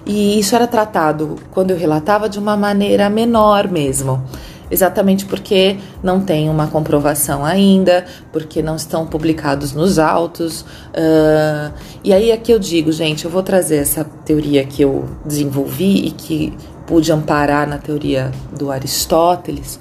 E 0.04 0.38
isso 0.38 0.54
era 0.54 0.68
tratado, 0.68 1.36
quando 1.50 1.72
eu 1.72 1.76
relatava, 1.76 2.28
de 2.28 2.38
uma 2.38 2.56
maneira 2.56 3.10
menor 3.10 3.68
mesmo. 3.68 4.22
Exatamente 4.70 5.24
porque 5.24 5.76
não 6.02 6.20
tem 6.20 6.48
uma 6.48 6.66
comprovação 6.66 7.44
ainda, 7.44 8.04
porque 8.32 8.62
não 8.62 8.74
estão 8.74 9.06
publicados 9.06 9.72
nos 9.72 9.98
autos. 9.98 10.62
Uh, 10.62 11.72
e 12.02 12.12
aí 12.12 12.30
é 12.30 12.36
que 12.36 12.52
eu 12.52 12.58
digo, 12.58 12.90
gente, 12.90 13.24
eu 13.24 13.30
vou 13.30 13.42
trazer 13.42 13.76
essa 13.76 14.04
teoria 14.24 14.64
que 14.64 14.82
eu 14.82 15.04
desenvolvi 15.24 16.06
e 16.06 16.10
que 16.10 16.52
pude 16.86 17.12
amparar 17.12 17.68
na 17.68 17.78
teoria 17.78 18.30
do 18.52 18.70
Aristóteles. 18.70 19.78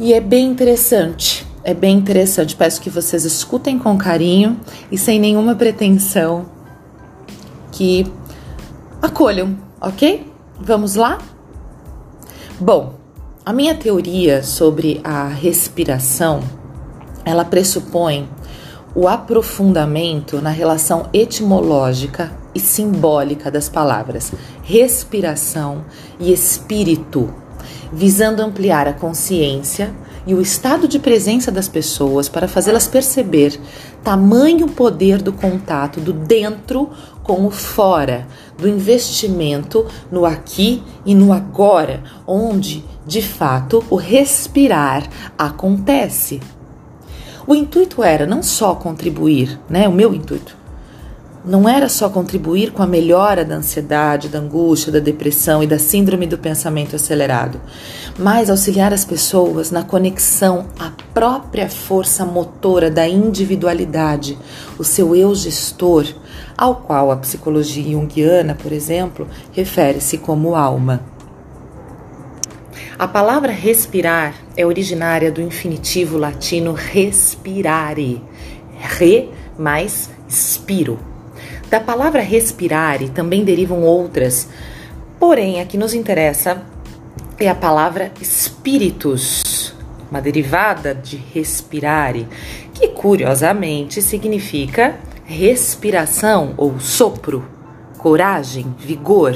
E 0.00 0.12
é 0.12 0.20
bem 0.20 0.46
interessante, 0.46 1.46
é 1.64 1.74
bem 1.74 1.96
interessante. 1.96 2.56
Peço 2.56 2.80
que 2.80 2.90
vocês 2.90 3.24
escutem 3.24 3.78
com 3.78 3.96
carinho 3.96 4.58
e 4.90 4.98
sem 4.98 5.18
nenhuma 5.18 5.54
pretensão 5.54 6.46
que 7.72 8.06
acolham, 9.00 9.56
ok? 9.80 10.30
Vamos 10.60 10.94
lá? 10.94 11.18
Bom, 12.60 12.94
a 13.46 13.52
minha 13.52 13.74
teoria 13.74 14.42
sobre 14.42 15.00
a 15.04 15.28
respiração, 15.28 16.40
ela 17.24 17.44
pressupõe 17.44 18.28
o 18.98 19.06
aprofundamento 19.06 20.40
na 20.40 20.50
relação 20.50 21.08
etimológica 21.12 22.32
e 22.52 22.58
simbólica 22.58 23.48
das 23.48 23.68
palavras 23.68 24.32
respiração 24.60 25.84
e 26.18 26.32
espírito, 26.32 27.32
visando 27.92 28.42
ampliar 28.42 28.88
a 28.88 28.92
consciência 28.92 29.94
e 30.26 30.34
o 30.34 30.40
estado 30.40 30.88
de 30.88 30.98
presença 30.98 31.52
das 31.52 31.68
pessoas 31.68 32.28
para 32.28 32.48
fazê-las 32.48 32.88
perceber 32.88 33.60
tamanho 34.02 34.66
poder 34.66 35.22
do 35.22 35.32
contato 35.32 36.00
do 36.00 36.12
dentro 36.12 36.90
com 37.22 37.46
o 37.46 37.52
fora, 37.52 38.26
do 38.58 38.66
investimento 38.66 39.86
no 40.10 40.24
aqui 40.24 40.82
e 41.06 41.14
no 41.14 41.32
agora, 41.32 42.02
onde, 42.26 42.84
de 43.06 43.22
fato, 43.22 43.84
o 43.90 43.94
respirar 43.94 45.08
acontece. 45.38 46.40
O 47.50 47.54
intuito 47.54 48.04
era 48.04 48.26
não 48.26 48.42
só 48.42 48.74
contribuir, 48.74 49.58
né, 49.70 49.88
o 49.88 49.92
meu 49.92 50.12
intuito, 50.12 50.54
não 51.42 51.66
era 51.66 51.88
só 51.88 52.10
contribuir 52.10 52.72
com 52.72 52.82
a 52.82 52.86
melhora 52.86 53.42
da 53.42 53.54
ansiedade, 53.54 54.28
da 54.28 54.38
angústia, 54.38 54.92
da 54.92 54.98
depressão 54.98 55.62
e 55.62 55.66
da 55.66 55.78
síndrome 55.78 56.26
do 56.26 56.36
pensamento 56.36 56.94
acelerado, 56.94 57.58
mas 58.18 58.50
auxiliar 58.50 58.92
as 58.92 59.02
pessoas 59.02 59.70
na 59.70 59.82
conexão 59.82 60.66
à 60.78 60.92
própria 61.14 61.70
força 61.70 62.22
motora 62.22 62.90
da 62.90 63.08
individualidade, 63.08 64.36
o 64.78 64.84
seu 64.84 65.16
eu 65.16 65.34
gestor, 65.34 66.04
ao 66.54 66.74
qual 66.74 67.10
a 67.10 67.16
psicologia 67.16 67.92
junguiana, 67.92 68.54
por 68.54 68.72
exemplo, 68.72 69.26
refere-se 69.52 70.18
como 70.18 70.54
alma. 70.54 71.00
A 72.98 73.06
palavra 73.06 73.52
respirar 73.52 74.34
é 74.56 74.66
originária 74.66 75.30
do 75.30 75.40
infinitivo 75.40 76.18
latino 76.18 76.72
respirare, 76.72 78.20
re 78.78 79.30
mais 79.56 80.10
spiro 80.28 80.98
da 81.70 81.78
palavra 81.78 82.22
respirare 82.22 83.10
também 83.10 83.44
derivam 83.44 83.82
outras, 83.82 84.48
porém 85.18 85.60
a 85.60 85.66
que 85.66 85.76
nos 85.76 85.92
interessa 85.92 86.62
é 87.38 87.48
a 87.48 87.54
palavra 87.54 88.10
espíritus, 88.20 89.74
uma 90.10 90.20
derivada 90.20 90.94
de 90.94 91.16
respirare, 91.16 92.26
que 92.72 92.88
curiosamente 92.88 94.00
significa 94.00 94.98
respiração 95.24 96.54
ou 96.56 96.80
sopro, 96.80 97.46
coragem, 97.98 98.74
vigor. 98.78 99.34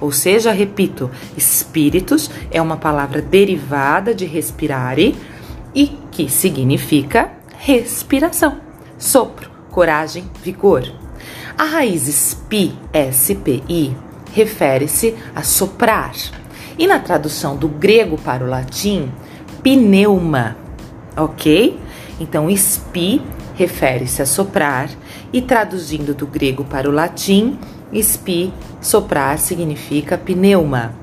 Ou 0.00 0.10
seja, 0.10 0.50
repito, 0.50 1.10
espíritus 1.36 2.30
é 2.50 2.60
uma 2.60 2.76
palavra 2.76 3.20
derivada 3.20 4.14
de 4.14 4.24
respirare 4.24 5.14
e 5.74 5.98
que 6.10 6.28
significa 6.28 7.30
respiração, 7.58 8.56
sopro, 8.98 9.50
coragem, 9.70 10.24
vigor. 10.42 10.90
A 11.56 11.64
raiz 11.64 12.08
spi, 12.08 12.74
SPI, 13.12 13.94
refere-se 14.32 15.14
a 15.34 15.42
soprar. 15.42 16.14
E 16.78 16.86
na 16.86 16.98
tradução 16.98 17.56
do 17.56 17.68
grego 17.68 18.16
para 18.16 18.42
o 18.42 18.48
latim, 18.48 19.12
pneuma, 19.62 20.56
ok? 21.14 21.78
Então, 22.18 22.48
spi 22.50 23.20
refere-se 23.60 24.22
a 24.22 24.26
soprar 24.26 24.88
e 25.30 25.42
traduzindo 25.42 26.14
do 26.14 26.26
grego 26.26 26.64
para 26.64 26.88
o 26.88 26.92
latim, 26.92 27.58
spi, 27.92 28.54
soprar, 28.80 29.38
significa 29.38 30.16
pneuma. 30.16 30.94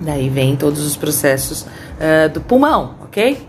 Daí 0.00 0.28
vem 0.28 0.56
todos 0.56 0.84
os 0.84 0.96
processos 0.96 1.62
uh, 1.62 2.28
do 2.34 2.40
pulmão, 2.40 2.96
ok? 3.00 3.46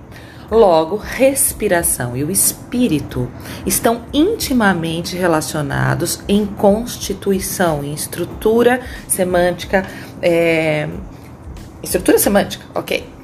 Logo, 0.52 0.96
respiração 0.96 2.16
e 2.16 2.24
o 2.24 2.30
espírito 2.30 3.28
estão 3.66 4.02
intimamente 4.14 5.16
relacionados 5.16 6.20
em 6.28 6.46
constituição, 6.46 7.84
em 7.84 7.94
estrutura 7.94 8.82
semântica. 9.08 9.88
É... 10.22 10.88
Estrutura 11.82 12.20
semântica, 12.20 12.66
ok. 12.76 13.19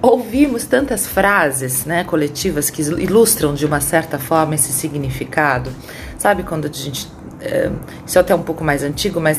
Ouvimos 0.00 0.64
tantas 0.64 1.06
frases 1.06 1.84
né, 1.84 2.04
coletivas 2.04 2.70
que 2.70 2.82
ilustram 2.82 3.54
de 3.54 3.66
uma 3.66 3.80
certa 3.80 4.18
forma 4.18 4.54
esse 4.54 4.72
significado. 4.72 5.70
Sabe 6.18 6.42
quando 6.42 6.66
a 6.66 6.72
gente. 6.72 7.08
É, 7.40 7.70
isso 8.06 8.16
é 8.16 8.20
até 8.20 8.34
um 8.34 8.42
pouco 8.42 8.64
mais 8.64 8.82
antigo, 8.82 9.20
mas 9.20 9.38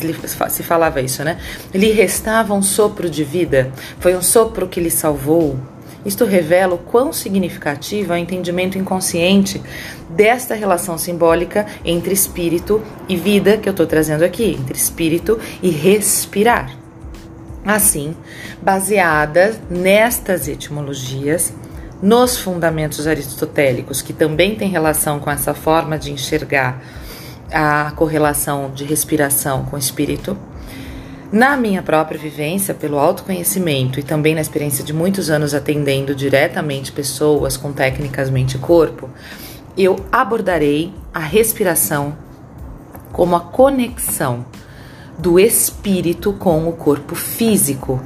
se 0.49 0.63
falava 0.63 1.01
isso, 1.01 1.23
né? 1.23 1.39
Lhe 1.73 1.91
restava 1.91 2.53
um 2.53 2.61
sopro 2.61 3.09
de 3.09 3.23
vida, 3.23 3.71
foi 3.99 4.15
um 4.15 4.21
sopro 4.21 4.67
que 4.67 4.79
lhe 4.79 4.91
salvou, 4.91 5.57
isto 6.07 6.23
revela 6.23 6.75
o 6.75 6.77
quão 6.77 7.11
significativo 7.11 8.13
é 8.13 8.15
o 8.15 8.19
entendimento 8.19 8.77
inconsciente 8.77 9.61
desta 10.09 10.55
relação 10.55 10.97
simbólica 10.97 11.65
entre 11.83 12.13
espírito 12.13 12.81
e 13.09 13.17
vida 13.17 13.57
que 13.57 13.67
eu 13.67 13.71
estou 13.71 13.85
trazendo 13.85 14.23
aqui, 14.23 14.57
entre 14.57 14.77
espírito 14.77 15.37
e 15.61 15.69
respirar. 15.69 16.86
Assim, 17.67 18.15
baseada 18.61 19.53
nestas 19.69 20.47
etimologias, 20.47 21.53
nos 22.01 22.37
fundamentos 22.37 23.05
aristotélicos, 23.05 24.01
que 24.01 24.13
também 24.13 24.55
tem 24.55 24.69
relação 24.69 25.19
com 25.19 25.29
essa 25.29 25.53
forma 25.53 25.99
de 25.99 26.09
enxergar 26.09 26.81
a 27.51 27.91
correlação 27.93 28.71
de 28.73 28.85
respiração 28.85 29.65
com 29.65 29.77
espírito, 29.77 30.37
na 31.29 31.57
minha 31.57 31.81
própria 31.81 32.17
vivência, 32.17 32.73
pelo 32.73 32.97
autoconhecimento 32.97 33.99
e 33.99 34.03
também 34.03 34.33
na 34.33 34.39
experiência 34.39 34.81
de 34.81 34.93
muitos 34.93 35.29
anos 35.29 35.53
atendendo 35.53 36.15
diretamente 36.15 36.93
pessoas 36.93 37.57
com 37.57 37.73
técnicas 37.73 38.29
mente-corpo, 38.29 39.09
eu 39.77 39.97
abordarei 40.09 40.93
a 41.13 41.19
respiração 41.19 42.15
como 43.11 43.35
a 43.35 43.41
conexão 43.41 44.45
do 45.17 45.39
espírito 45.39 46.33
com 46.33 46.67
o 46.67 46.73
corpo 46.73 47.15
físico, 47.15 48.01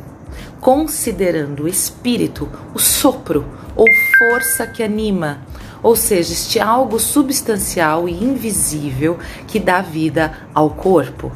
considerando 0.60 1.64
o 1.64 1.68
espírito 1.68 2.50
o 2.74 2.80
sopro 2.80 3.46
ou 3.76 3.86
força 4.18 4.68
que 4.68 4.84
anima, 4.84 5.40
ou 5.84 5.96
seja, 5.96 6.34
este 6.34 6.60
algo 6.60 7.00
substancial 7.00 8.08
e 8.08 8.24
invisível 8.24 9.18
que 9.48 9.60
dá 9.60 9.82
vida 9.82 10.34
ao 10.54 10.70
corpo 10.70 11.32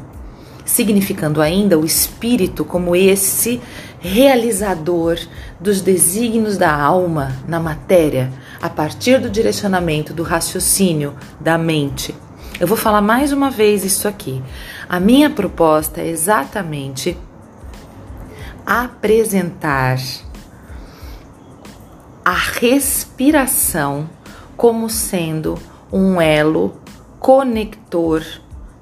significando 0.66 1.40
ainda 1.40 1.78
o 1.78 1.86
espírito 1.86 2.64
como 2.64 2.94
esse 2.94 3.60
realizador 4.00 5.18
dos 5.58 5.80
desígnios 5.80 6.58
da 6.58 6.74
alma 6.74 7.34
na 7.48 7.58
matéria, 7.58 8.30
a 8.60 8.68
partir 8.68 9.18
do 9.20 9.30
direcionamento 9.30 10.12
do 10.12 10.22
raciocínio 10.22 11.14
da 11.40 11.56
mente. 11.56 12.14
Eu 12.58 12.66
vou 12.66 12.76
falar 12.76 13.00
mais 13.00 13.32
uma 13.32 13.50
vez 13.50 13.84
isso 13.84 14.08
aqui. 14.08 14.42
A 14.88 15.00
minha 15.00 15.28
proposta 15.28 16.00
é 16.00 16.06
exatamente 16.06 17.18
apresentar 18.64 19.98
a 22.24 22.32
respiração 22.32 24.08
como 24.56 24.88
sendo 24.88 25.58
um 25.92 26.20
elo 26.20 26.74
conector 27.18 28.24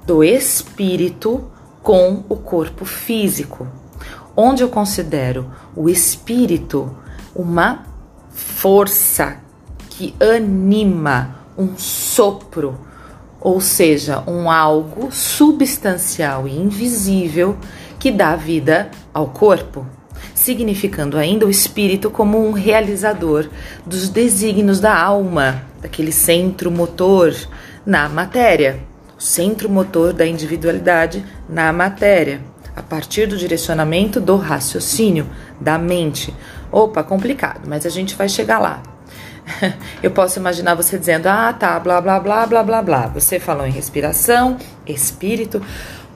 do 0.05 0.23
espírito 0.23 1.49
com 1.81 2.23
o 2.29 2.35
corpo 2.35 2.85
físico, 2.85 3.67
onde 4.35 4.61
eu 4.61 4.69
considero 4.69 5.51
o 5.75 5.89
espírito 5.89 6.95
uma 7.33 7.83
força 8.29 9.37
que 9.89 10.15
anima, 10.19 11.35
um 11.57 11.77
sopro, 11.77 12.77
ou 13.45 13.61
seja, 13.61 14.23
um 14.25 14.49
algo 14.49 15.11
substancial 15.11 16.47
e 16.47 16.57
invisível 16.57 17.55
que 17.99 18.09
dá 18.11 18.35
vida 18.35 18.89
ao 19.13 19.27
corpo, 19.27 19.85
significando 20.33 21.15
ainda 21.15 21.45
o 21.45 21.49
espírito 21.51 22.09
como 22.09 22.43
um 22.43 22.53
realizador 22.53 23.47
dos 23.85 24.09
desígnios 24.09 24.79
da 24.79 24.99
alma, 24.99 25.61
daquele 25.79 26.11
centro 26.11 26.71
motor 26.71 27.35
na 27.85 28.09
matéria 28.09 28.79
centro 29.15 29.69
motor 29.69 30.11
da 30.11 30.25
individualidade 30.25 31.23
na 31.47 31.71
matéria, 31.71 32.41
a 32.75 32.81
partir 32.81 33.27
do 33.27 33.37
direcionamento 33.37 34.19
do 34.19 34.37
raciocínio, 34.37 35.27
da 35.61 35.77
mente. 35.77 36.33
Opa, 36.71 37.03
complicado, 37.03 37.61
mas 37.67 37.85
a 37.85 37.89
gente 37.89 38.15
vai 38.15 38.27
chegar 38.27 38.59
lá. 38.59 38.94
Eu 40.01 40.11
posso 40.11 40.39
imaginar 40.39 40.75
você 40.75 40.97
dizendo: 40.97 41.27
ah, 41.27 41.53
tá, 41.53 41.79
blá, 41.79 42.01
blá, 42.01 42.19
blá, 42.19 42.45
blá, 42.45 42.63
blá, 42.63 42.81
blá. 42.81 43.07
Você 43.07 43.39
falou 43.39 43.65
em 43.65 43.71
respiração, 43.71 44.57
espírito, 44.85 45.61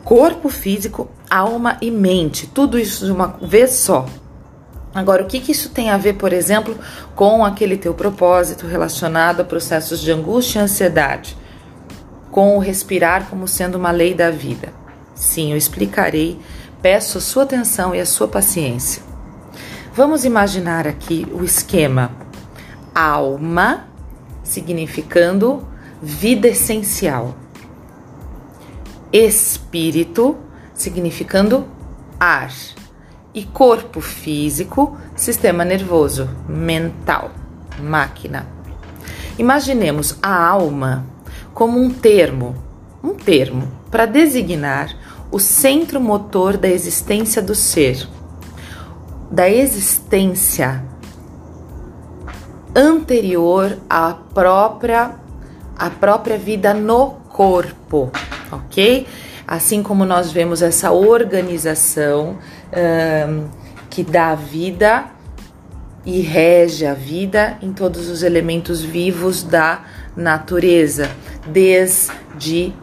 corpo 0.04 0.50
físico, 0.50 1.10
alma 1.30 1.78
e 1.82 1.92
mente, 1.92 2.48
tudo 2.48 2.78
isso 2.78 3.06
de 3.06 3.12
uma 3.12 3.38
vez 3.42 3.72
só. 3.72 4.06
Agora, 4.94 5.24
o 5.24 5.28
que, 5.28 5.40
que 5.40 5.52
isso 5.52 5.70
tem 5.70 5.92
a 5.92 5.98
ver, 5.98 6.14
por 6.14 6.34
exemplo, 6.34 6.76
com 7.16 7.46
aquele 7.46 7.78
teu 7.78 7.94
propósito 7.94 8.66
relacionado 8.66 9.42
a 9.42 9.46
processos 9.46 10.02
de 10.02 10.12
angústia 10.12 10.60
e 10.60 10.62
ansiedade? 10.64 11.38
com 12.32 12.56
o 12.56 12.60
respirar 12.60 13.28
como 13.30 13.48
sendo 13.48 13.76
uma 13.76 13.92
lei 13.92 14.14
da 14.14 14.32
vida. 14.32 14.70
Sim, 15.14 15.52
eu 15.52 15.58
explicarei. 15.58 16.40
Peço 16.82 17.18
a 17.18 17.22
sua 17.22 17.44
atenção 17.44 17.94
e 17.94 18.00
a 18.00 18.06
sua 18.06 18.28
paciência. 18.28 19.04
Vamos 19.94 20.24
imaginar 20.24 20.88
aqui 20.88 21.28
o 21.34 21.44
esquema: 21.44 22.12
alma 23.00 23.88
significando 24.44 25.66
vida 26.02 26.50
essencial, 26.50 27.34
espírito 29.14 30.38
significando 30.74 31.66
ar 32.20 32.52
e 33.34 33.44
corpo 33.44 34.02
físico, 34.02 34.98
sistema 35.16 35.64
nervoso, 35.64 36.30
mental, 36.48 37.32
máquina. 37.80 38.46
Imaginemos 39.38 40.18
a 40.22 40.36
alma 40.36 41.06
como 41.54 41.80
um 41.80 41.90
termo, 41.90 42.56
um 43.02 43.14
termo 43.14 43.72
para 43.90 44.06
designar 44.06 44.94
o 45.32 45.40
centro 45.40 46.02
motor 46.02 46.58
da 46.58 46.68
existência 46.68 47.42
do 47.42 47.56
ser, 47.56 48.06
da 49.32 49.50
existência 49.50 50.89
anterior 52.76 53.78
à 53.90 54.14
própria 54.34 55.16
à 55.78 55.90
própria 55.90 56.38
vida 56.38 56.74
no 56.74 57.12
corpo, 57.30 58.12
ok? 58.52 59.08
Assim 59.48 59.82
como 59.82 60.06
nós 60.06 60.30
vemos 60.30 60.62
essa 60.62 60.92
organização 60.92 62.38
um, 62.76 63.48
que 63.90 64.04
dá 64.04 64.36
vida 64.36 65.06
e 66.06 66.20
rege 66.20 66.86
a 66.86 66.94
vida 66.94 67.58
em 67.62 67.72
todos 67.72 68.10
os 68.10 68.24
elementos 68.24 68.82
vivos 68.82 69.42
da 69.42 69.86
natureza, 70.16 71.10
desde 71.48 72.74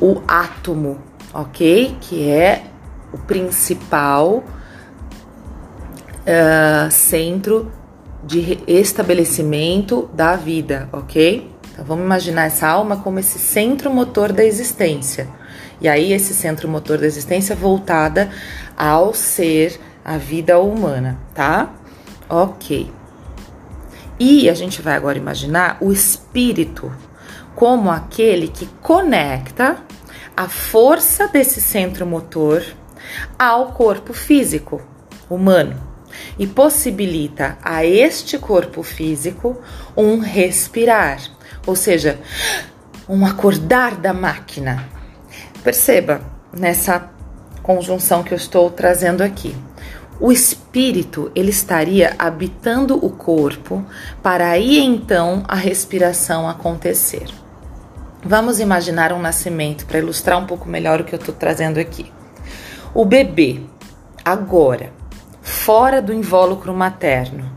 o 0.00 0.22
átomo, 0.26 0.98
ok? 1.34 1.96
Que 2.00 2.30
é 2.30 2.64
o 3.12 3.18
principal 3.18 4.42
uh, 6.24 6.90
centro 6.90 7.70
de 8.22 8.58
estabelecimento 8.66 10.08
da 10.12 10.34
vida, 10.36 10.88
ok? 10.92 11.50
Então 11.72 11.84
vamos 11.84 12.04
imaginar 12.04 12.46
essa 12.46 12.66
alma 12.66 12.96
como 12.96 13.18
esse 13.18 13.38
centro 13.38 13.90
motor 13.90 14.32
da 14.32 14.44
existência. 14.44 15.28
E 15.80 15.88
aí, 15.88 16.12
esse 16.12 16.34
centro 16.34 16.68
motor 16.68 16.98
da 16.98 17.06
existência 17.06 17.54
voltada 17.54 18.28
ao 18.76 19.14
ser, 19.14 19.78
a 20.04 20.16
vida 20.16 20.58
humana, 20.58 21.18
tá? 21.34 21.72
Ok. 22.28 22.90
E 24.18 24.50
a 24.50 24.54
gente 24.54 24.82
vai 24.82 24.96
agora 24.96 25.18
imaginar 25.18 25.78
o 25.80 25.92
espírito 25.92 26.92
como 27.54 27.90
aquele 27.90 28.48
que 28.48 28.66
conecta 28.82 29.76
a 30.36 30.48
força 30.48 31.28
desse 31.28 31.60
centro 31.60 32.04
motor 32.04 32.64
ao 33.38 33.72
corpo 33.72 34.12
físico 34.12 34.82
humano 35.30 35.87
e 36.38 36.46
possibilita 36.46 37.58
a 37.62 37.84
este 37.84 38.38
corpo 38.38 38.82
físico 38.82 39.60
um 39.96 40.18
respirar, 40.18 41.20
ou 41.66 41.76
seja, 41.76 42.18
um 43.08 43.24
acordar 43.24 43.96
da 43.96 44.12
máquina. 44.12 44.88
Perceba 45.62 46.20
nessa 46.52 47.10
conjunção 47.62 48.22
que 48.22 48.32
eu 48.32 48.36
estou 48.36 48.70
trazendo 48.70 49.22
aqui 49.22 49.54
o 50.20 50.32
espírito 50.32 51.30
ele 51.32 51.50
estaria 51.50 52.14
habitando 52.18 52.96
o 52.96 53.08
corpo 53.08 53.84
para 54.20 54.48
aí 54.48 54.78
então 54.78 55.44
a 55.46 55.54
respiração 55.54 56.48
acontecer. 56.48 57.26
Vamos 58.24 58.58
imaginar 58.58 59.12
um 59.12 59.20
nascimento 59.20 59.86
para 59.86 60.00
ilustrar 60.00 60.36
um 60.36 60.46
pouco 60.46 60.68
melhor 60.68 61.00
o 61.00 61.04
que 61.04 61.14
eu 61.14 61.20
estou 61.20 61.34
trazendo 61.34 61.78
aqui. 61.78 62.12
O 62.92 63.04
bebê, 63.04 63.60
agora, 64.24 64.92
fora 65.48 66.02
do 66.02 66.12
invólucro 66.12 66.74
materno, 66.74 67.50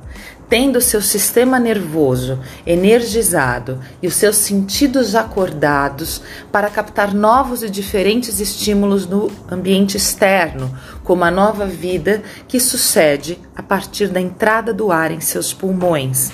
tendo 0.47 0.81
seu 0.81 1.01
sistema 1.01 1.59
nervoso 1.59 2.39
energizado 2.65 3.79
e 4.01 4.07
os 4.07 4.15
seus 4.15 4.37
sentidos 4.37 5.13
acordados 5.13 6.21
para 6.51 6.69
captar 6.69 7.13
novos 7.13 7.63
e 7.63 7.69
diferentes 7.69 8.39
estímulos 8.39 9.05
no 9.05 9.29
ambiente 9.49 9.97
externo, 9.97 10.73
como 11.03 11.23
a 11.23 11.31
nova 11.31 11.65
vida 11.65 12.23
que 12.47 12.59
sucede 12.59 13.37
a 13.55 13.61
partir 13.61 14.07
da 14.07 14.21
entrada 14.21 14.73
do 14.73 14.91
ar 14.91 15.11
em 15.11 15.19
seus 15.19 15.53
pulmões. 15.53 16.31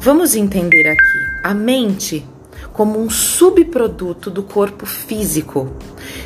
Vamos 0.00 0.34
entender 0.34 0.88
aqui 0.88 1.18
a 1.44 1.52
mente 1.52 2.26
como 2.72 3.00
um 3.00 3.10
subproduto 3.10 4.30
do 4.30 4.42
corpo 4.42 4.86
físico, 4.86 5.72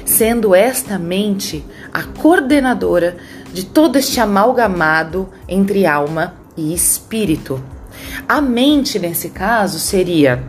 sendo 0.04 0.54
esta 0.54 0.98
mente 0.98 1.64
a 1.92 2.02
coordenadora 2.02 3.16
de 3.52 3.64
todo 3.64 3.96
este 3.96 4.20
amalgamado 4.20 5.28
entre 5.46 5.86
alma 5.86 6.34
e 6.56 6.74
espírito. 6.74 7.62
A 8.28 8.40
mente, 8.40 8.98
nesse 8.98 9.30
caso, 9.30 9.78
seria, 9.78 10.42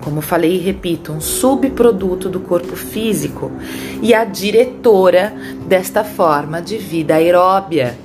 como 0.00 0.20
falei 0.20 0.56
e 0.56 0.60
repito, 0.60 1.12
um 1.12 1.20
subproduto 1.20 2.28
do 2.28 2.40
corpo 2.40 2.76
físico 2.76 3.50
e 4.02 4.14
a 4.14 4.24
diretora 4.24 5.34
desta 5.66 6.04
forma 6.04 6.60
de 6.60 6.76
vida 6.76 7.14
aeróbia, 7.14 7.98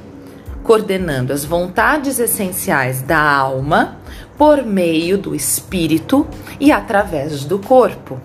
coordenando 0.63 1.33
as 1.33 1.43
vontades 1.43 2.19
essenciais 2.19 3.01
da 3.01 3.19
alma 3.19 3.97
por 4.37 4.63
meio 4.63 5.17
do 5.17 5.35
espírito 5.35 6.27
e 6.59 6.71
através 6.71 7.43
do 7.43 7.59
corpo. 7.59 8.19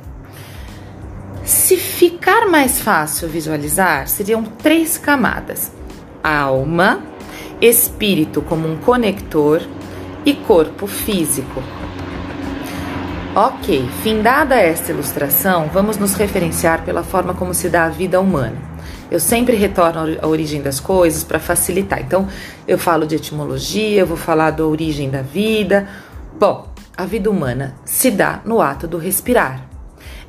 Se 1.44 1.76
ficar 1.76 2.48
mais 2.48 2.80
fácil 2.80 3.28
visualizar, 3.28 4.08
seriam 4.08 4.42
três 4.42 4.98
camadas: 4.98 5.70
alma, 6.26 7.00
espírito 7.60 8.42
como 8.42 8.68
um 8.68 8.76
conector 8.78 9.62
e 10.24 10.34
corpo 10.34 10.86
físico. 10.86 11.62
Ok, 13.34 13.86
findada 14.02 14.56
esta 14.56 14.92
ilustração, 14.92 15.68
vamos 15.72 15.98
nos 15.98 16.14
referenciar 16.14 16.84
pela 16.84 17.02
forma 17.02 17.34
como 17.34 17.52
se 17.52 17.68
dá 17.68 17.84
a 17.84 17.90
vida 17.90 18.20
humana. 18.20 18.56
Eu 19.10 19.20
sempre 19.20 19.54
retorno 19.54 20.16
à 20.20 20.26
origem 20.26 20.60
das 20.62 20.80
coisas 20.80 21.22
para 21.22 21.38
facilitar. 21.38 22.00
Então, 22.00 22.26
eu 22.66 22.78
falo 22.78 23.06
de 23.06 23.14
etimologia, 23.14 24.00
eu 24.00 24.06
vou 24.06 24.16
falar 24.16 24.50
da 24.50 24.64
origem 24.64 25.10
da 25.10 25.22
vida. 25.22 25.86
Bom, 26.40 26.66
a 26.96 27.04
vida 27.04 27.30
humana 27.30 27.76
se 27.84 28.10
dá 28.10 28.40
no 28.44 28.60
ato 28.60 28.88
do 28.88 28.98
respirar. 28.98 29.65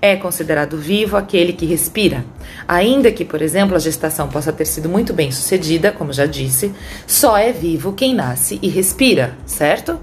É 0.02 0.16
considerado 0.16 0.78
vivo 0.78 1.18
aquele 1.18 1.54
que 1.54 1.66
respira. 1.66 2.24
Ainda 2.68 3.12
que, 3.12 3.26
por 3.26 3.42
exemplo, 3.42 3.76
a 3.76 3.80
gestação 3.80 4.28
possa 4.28 4.54
ter 4.54 4.66
sido 4.66 4.88
muito 4.88 5.14
bem 5.14 5.32
sucedida, 5.32 5.92
como 5.92 6.14
já 6.14 6.26
disse, 6.26 6.74
só 7.08 7.38
é 7.38 7.52
vivo 7.52 7.94
quem 7.94 8.14
nasce 8.14 8.60
e 8.62 8.70
respira, 8.70 9.36
certo? 9.46 10.00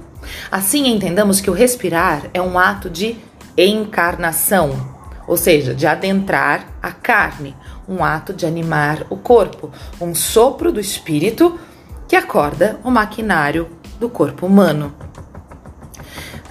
Assim, 0.50 0.88
entendamos 0.88 1.40
que 1.40 1.50
o 1.50 1.54
respirar 1.54 2.28
é 2.34 2.42
um 2.42 2.58
ato 2.58 2.90
de 2.90 3.16
encarnação, 3.56 4.94
ou 5.28 5.36
seja, 5.36 5.74
de 5.74 5.86
adentrar 5.86 6.66
a 6.82 6.90
carne, 6.90 7.54
um 7.88 8.02
ato 8.02 8.32
de 8.32 8.46
animar 8.46 9.06
o 9.10 9.16
corpo, 9.16 9.70
um 10.00 10.14
sopro 10.14 10.72
do 10.72 10.80
espírito 10.80 11.58
que 12.08 12.16
acorda 12.16 12.80
o 12.82 12.90
maquinário 12.90 13.68
do 14.00 14.08
corpo 14.08 14.46
humano. 14.46 14.92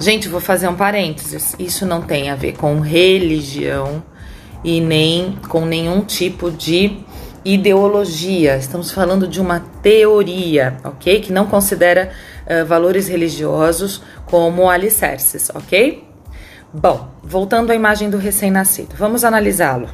Gente, 0.03 0.27
vou 0.27 0.41
fazer 0.41 0.67
um 0.67 0.75
parênteses. 0.75 1.55
Isso 1.57 1.85
não 1.85 2.01
tem 2.01 2.29
a 2.29 2.35
ver 2.35 2.57
com 2.57 2.81
religião 2.81 4.03
e 4.61 4.81
nem 4.81 5.37
com 5.47 5.65
nenhum 5.65 6.01
tipo 6.01 6.51
de 6.51 6.97
ideologia. 7.45 8.57
Estamos 8.57 8.91
falando 8.91 9.25
de 9.25 9.39
uma 9.39 9.61
teoria, 9.81 10.75
ok? 10.83 11.21
Que 11.21 11.31
não 11.31 11.47
considera 11.47 12.11
uh, 12.45 12.65
valores 12.65 13.07
religiosos 13.07 14.03
como 14.25 14.69
alicerces, 14.69 15.49
ok? 15.55 16.03
Bom, 16.73 17.07
voltando 17.23 17.71
à 17.71 17.75
imagem 17.75 18.09
do 18.09 18.17
recém-nascido, 18.17 18.97
vamos 18.97 19.23
analisá-lo. 19.23 19.87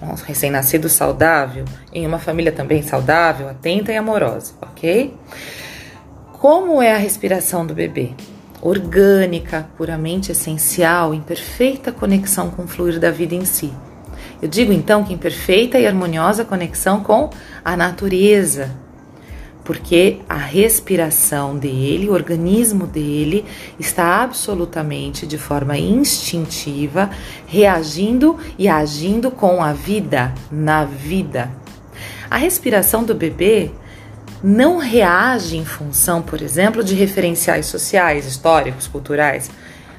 Um 0.00 0.14
recém-nascido 0.14 0.88
saudável, 0.88 1.64
em 1.92 2.06
uma 2.06 2.20
família 2.20 2.52
também 2.52 2.80
saudável, 2.80 3.48
atenta 3.48 3.90
e 3.90 3.96
amorosa, 3.96 4.52
ok? 4.62 5.12
Como 6.34 6.80
é 6.80 6.94
a 6.94 6.96
respiração 6.96 7.66
do 7.66 7.74
bebê? 7.74 8.12
Orgânica, 8.60 9.68
puramente 9.76 10.32
essencial, 10.32 11.14
em 11.14 11.20
perfeita 11.20 11.92
conexão 11.92 12.50
com 12.50 12.64
o 12.64 12.68
fluir 12.68 12.98
da 12.98 13.10
vida 13.10 13.34
em 13.34 13.44
si. 13.44 13.72
Eu 14.40 14.48
digo 14.48 14.72
então 14.72 15.04
que 15.04 15.12
em 15.12 15.18
perfeita 15.18 15.78
e 15.78 15.86
harmoniosa 15.86 16.44
conexão 16.44 17.02
com 17.02 17.30
a 17.64 17.76
natureza, 17.76 18.70
porque 19.64 20.20
a 20.28 20.36
respiração 20.36 21.56
dele, 21.56 22.08
o 22.08 22.12
organismo 22.12 22.86
dele, 22.86 23.44
está 23.78 24.22
absolutamente 24.22 25.26
de 25.26 25.36
forma 25.36 25.76
instintiva, 25.76 27.10
reagindo 27.46 28.38
e 28.56 28.68
agindo 28.68 29.30
com 29.30 29.62
a 29.62 29.72
vida, 29.72 30.32
na 30.50 30.84
vida. 30.84 31.50
A 32.30 32.36
respiração 32.36 33.04
do 33.04 33.14
bebê 33.14 33.70
não 34.42 34.78
reage 34.78 35.56
em 35.56 35.64
função, 35.64 36.22
por 36.22 36.40
exemplo, 36.40 36.82
de 36.84 36.94
referenciais 36.94 37.66
sociais, 37.66 38.26
históricos, 38.26 38.86
culturais. 38.86 39.50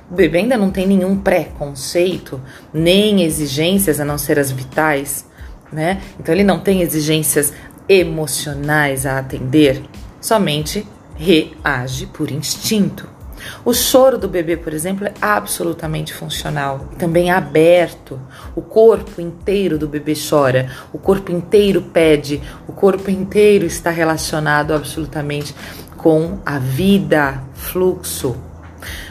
O 0.10 0.16
bebê 0.16 0.40
ainda 0.40 0.58
não 0.58 0.72
tem 0.72 0.88
nenhum 0.88 1.18
preconceito, 1.18 2.42
nem 2.74 3.24
exigências 3.24 4.00
a 4.00 4.06
não 4.06 4.18
ser 4.18 4.40
as 4.40 4.52
vitais, 4.52 5.26
né? 5.72 6.02
Então 6.20 6.34
ele 6.34 6.44
não 6.44 6.60
tem 6.60 6.82
exigências 6.82 7.54
emocionais 7.88 9.06
a 9.06 9.20
atender, 9.20 9.84
somente 10.22 10.86
reage 11.16 12.06
por 12.08 12.32
instinto. 12.32 13.19
O 13.64 13.74
choro 13.74 14.18
do 14.18 14.28
bebê, 14.28 14.58
por 14.58 14.74
exemplo, 14.74 15.08
é 15.08 15.14
absolutamente 15.22 16.14
funcional, 16.14 16.88
também 16.98 17.30
é 17.30 17.34
aberto. 17.34 18.20
O 18.56 18.62
corpo 18.62 19.22
inteiro 19.22 19.78
do 19.78 19.88
bebê 19.88 20.14
chora, 20.14 20.70
o 20.94 20.98
corpo 20.98 21.32
inteiro 21.32 21.82
pede, 21.82 22.42
o 22.68 22.72
corpo 22.72 23.10
inteiro 23.10 23.66
está 23.66 23.90
relacionado 23.90 24.74
absolutamente 24.74 25.56
com 25.98 26.40
a 26.46 26.58
vida, 26.60 27.44
fluxo. 27.54 28.36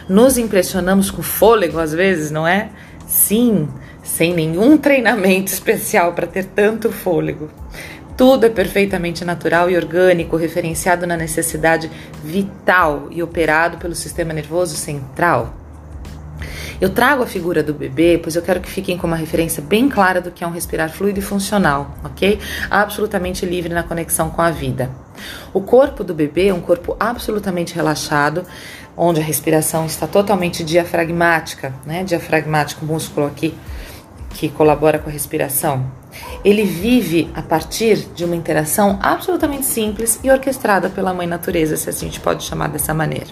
Nos 0.08 0.38
impressionamos 0.38 1.10
com 1.10 1.22
fôlego 1.22 1.78
às 1.78 1.92
vezes, 1.92 2.30
não 2.30 2.46
é? 2.46 2.70
Sim, 3.06 3.68
sem 4.02 4.34
nenhum 4.34 4.78
treinamento 4.78 5.52
especial 5.52 6.14
para 6.14 6.26
ter 6.26 6.44
tanto 6.44 6.90
fôlego. 6.90 7.50
Tudo 8.18 8.46
é 8.46 8.48
perfeitamente 8.48 9.24
natural 9.24 9.70
e 9.70 9.76
orgânico, 9.76 10.37
referenciado 10.37 11.07
na 11.07 11.16
necessidade 11.16 11.88
vital 12.20 13.07
e 13.12 13.22
operado 13.22 13.78
pelo 13.78 13.94
sistema 13.94 14.33
nervoso 14.33 14.74
central. 14.74 15.54
Eu 16.81 16.90
trago 16.90 17.22
a 17.22 17.28
figura 17.28 17.62
do 17.62 17.72
bebê, 17.72 18.18
pois 18.20 18.35
eu 18.35 18.42
quero 18.42 18.61
que 18.61 18.68
fiquem 18.68 18.98
com 18.98 19.07
uma 19.07 19.14
referência 19.14 19.62
bem 19.62 19.88
clara 19.88 20.20
do 20.20 20.33
que 20.33 20.42
é 20.42 20.46
um 20.48 20.50
respirar 20.50 20.90
fluido 20.90 21.20
e 21.20 21.22
funcional, 21.22 21.94
ok? 22.02 22.40
Absolutamente 22.68 23.46
livre 23.46 23.72
na 23.72 23.85
conexão 23.85 24.31
com 24.31 24.42
a 24.42 24.50
vida. 24.50 24.90
O 25.52 25.61
corpo 25.61 26.02
do 26.02 26.12
bebê 26.12 26.48
é 26.48 26.54
um 26.54 26.61
corpo 26.61 26.96
absolutamente 26.98 27.72
relaxado, 27.72 28.44
onde 28.96 29.20
a 29.20 29.24
respiração 29.24 29.87
está 29.87 30.09
totalmente 30.09 30.64
diafragmática, 30.64 31.72
né? 31.87 32.02
Diafragmático, 32.02 32.85
músculo 32.85 33.28
aqui 33.28 33.54
que 34.31 34.48
colabora 34.48 34.98
com 34.98 35.09
a 35.09 35.12
respiração. 35.12 35.97
Ele 36.44 36.62
vive 36.62 37.31
a 37.35 37.42
partir 37.42 37.96
de 38.14 38.24
uma 38.24 38.37
interação 38.37 38.98
absolutamente 39.02 39.66
simples 39.66 40.20
e 40.22 40.31
orquestrada 40.31 40.88
pela 40.88 41.12
mãe 41.12 41.26
natureza, 41.26 41.76
se 41.76 41.90
assim 41.90 42.07
a 42.07 42.09
gente 42.09 42.20
pode 42.20 42.44
chamar 42.44 42.68
dessa 42.68 42.94
maneira. 42.94 43.28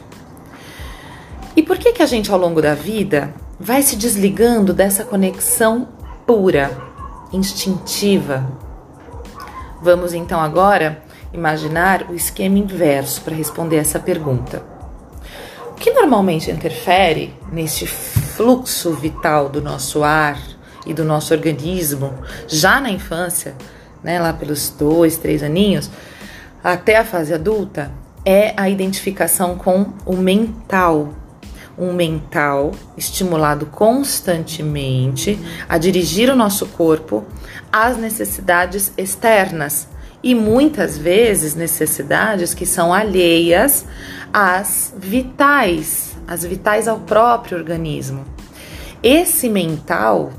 E 1.57 1.63
por 1.63 1.79
que 1.79 1.93
que 1.93 2.03
a 2.03 2.07
gente 2.07 2.31
ao 2.31 2.39
longo 2.39 2.61
da 2.61 2.75
vida 2.75 3.33
vai 3.59 3.83
se 3.83 3.97
desligando 3.97 4.75
dessa 4.75 5.05
conexão 5.05 5.89
pura, 6.27 6.71
instintiva? 7.33 8.47
Vamos 9.81 10.13
então 10.13 10.41
agora 10.41 11.03
imaginar 11.33 12.11
o 12.11 12.15
esquema 12.15 12.59
inverso 12.59 13.21
para 13.23 13.35
responder 13.35 13.77
essa 13.77 13.99
pergunta. 13.99 14.63
O 15.71 15.75
que 15.75 15.91
normalmente 15.91 16.51
interfere 16.51 17.35
neste 17.53 17.87
fluxo 17.87 18.93
vital 18.93 19.49
do 19.49 19.63
nosso 19.63 20.03
ar, 20.03 20.39
e 20.87 20.95
do 20.95 21.05
nosso 21.05 21.35
organismo 21.35 22.15
já 22.47 22.81
na 22.81 22.91
infância, 22.91 23.55
né, 24.03 24.21
lá 24.21 24.33
pelos 24.33 24.71
dois, 24.71 25.17
três 25.17 25.43
aninhos, 25.43 25.91
até 26.63 26.97
a 26.97 27.05
fase 27.05 27.35
adulta, 27.35 27.91
é 28.25 28.55
a 28.57 28.69
identificação 28.69 29.57
com 29.57 29.93
o 30.05 30.17
mental. 30.17 31.13
Um 31.79 31.93
mental 31.93 32.73
estimulado 32.97 33.67
constantemente 33.67 35.39
a 35.69 35.77
dirigir 35.77 36.31
o 36.31 36.37
nosso 36.37 36.67
corpo 36.67 37.25
às 37.71 37.99
necessidades 37.99 38.93
externas 38.97 39.87
e 40.23 40.35
muitas 40.35 40.97
vezes 40.97 41.55
necessidades 41.55 42.55
que 42.55 42.65
são 42.65 42.93
alheias 42.93 43.85
às 44.33 44.93
vitais, 44.97 46.17
às 46.27 46.45
vitais 46.45 46.89
ao 46.89 47.01
próprio 47.01 47.59
organismo. 47.59 48.25
Esse 49.03 49.49
mental 49.49 50.33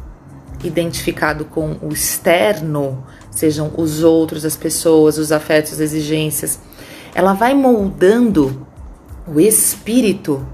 identificado 0.64 1.46
com 1.46 1.78
o 1.82 1.90
externo, 1.92 3.04
sejam 3.30 3.72
os 3.78 4.04
outros, 4.04 4.46
as 4.46 4.56
pessoas, 4.56 5.18
os 5.18 5.32
afetos, 5.32 5.74
as 5.74 5.80
exigências, 5.80 6.60
ela 7.14 7.34
vai 7.34 7.54
moldando 7.54 8.66
o 9.28 9.40
espírito 9.40 10.46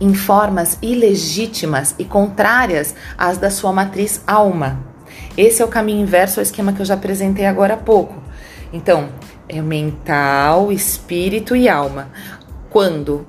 em 0.00 0.14
formas 0.14 0.78
ilegítimas 0.82 1.94
e 1.98 2.04
contrárias 2.04 2.94
às 3.16 3.38
da 3.38 3.50
sua 3.50 3.72
matriz 3.72 4.22
alma. 4.26 4.80
Esse 5.36 5.62
é 5.62 5.64
o 5.64 5.68
caminho 5.68 6.00
inverso 6.00 6.40
ao 6.40 6.42
esquema 6.42 6.72
que 6.72 6.80
eu 6.80 6.86
já 6.86 6.94
apresentei 6.94 7.46
agora 7.46 7.74
há 7.74 7.76
pouco. 7.76 8.14
Então, 8.72 9.10
é 9.48 9.60
mental, 9.60 10.72
espírito 10.72 11.54
e 11.54 11.68
alma. 11.68 12.08
Quando 12.70 13.26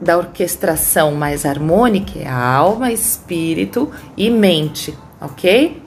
da 0.00 0.18
orquestração 0.18 1.14
mais 1.14 1.46
harmônica 1.46 2.18
é 2.18 2.28
alma, 2.28 2.92
espírito 2.92 3.90
e 4.16 4.28
mente, 4.28 4.96
ok? 5.20 5.82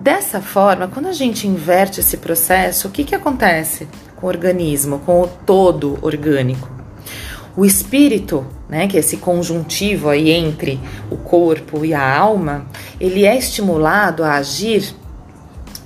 Dessa 0.00 0.40
forma, 0.40 0.86
quando 0.86 1.06
a 1.06 1.12
gente 1.12 1.48
inverte 1.48 2.00
esse 2.00 2.18
processo, 2.18 2.86
o 2.86 2.90
que, 2.90 3.02
que 3.02 3.14
acontece 3.14 3.88
com 4.16 4.26
o 4.26 4.28
organismo, 4.28 5.00
com 5.00 5.20
o 5.20 5.26
todo 5.26 5.98
orgânico? 6.02 6.70
O 7.56 7.64
espírito, 7.64 8.46
né, 8.68 8.86
que 8.86 8.96
é 8.96 9.00
esse 9.00 9.16
conjuntivo 9.16 10.08
aí 10.08 10.30
entre 10.30 10.78
o 11.10 11.16
corpo 11.16 11.84
e 11.84 11.92
a 11.92 12.16
alma, 12.16 12.66
ele 13.00 13.26
é 13.26 13.36
estimulado 13.36 14.22
a 14.22 14.34
agir 14.34 14.94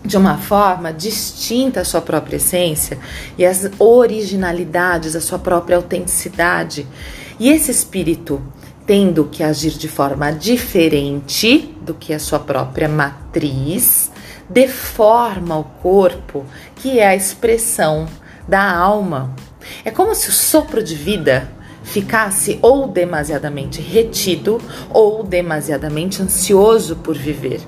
de 0.05 0.17
uma 0.17 0.37
forma 0.37 0.93
distinta 0.93 1.81
à 1.81 1.85
sua 1.85 2.03
própria 2.03 2.37
essência 2.37 2.99
e 3.39 3.47
às 3.47 3.71
originalidades, 3.79 5.17
à 5.17 5.21
sua 5.21 5.39
própria 5.39 5.77
autenticidade. 5.77 6.87
E 7.41 7.49
esse 7.49 7.71
espírito, 7.71 8.43
tendo 8.87 9.25
que 9.25 9.43
agir 9.43 9.73
de 9.73 9.89
forma 9.89 10.33
diferente 10.33 11.75
do 11.81 11.95
que 11.95 12.13
a 12.13 12.19
sua 12.19 12.39
própria 12.39 12.89
matriz, 12.89 14.11
deforma 14.49 15.59
o 15.59 15.65
corpo, 15.65 16.45
que 16.77 16.99
é 16.99 17.07
a 17.07 17.17
expressão 17.17 18.07
da 18.47 18.77
alma. 18.77 19.35
É 19.85 19.91
como 19.91 20.15
se 20.15 20.29
o 20.29 20.33
sopro 20.33 20.83
de 20.83 20.95
vida 20.95 21.49
ficasse 21.83 22.59
ou 22.63 22.87
demasiadamente 22.87 23.81
retido 23.81 24.61
ou 24.91 25.23
demasiadamente 25.23 26.23
ansioso 26.23 26.97
por 26.97 27.17
viver, 27.17 27.61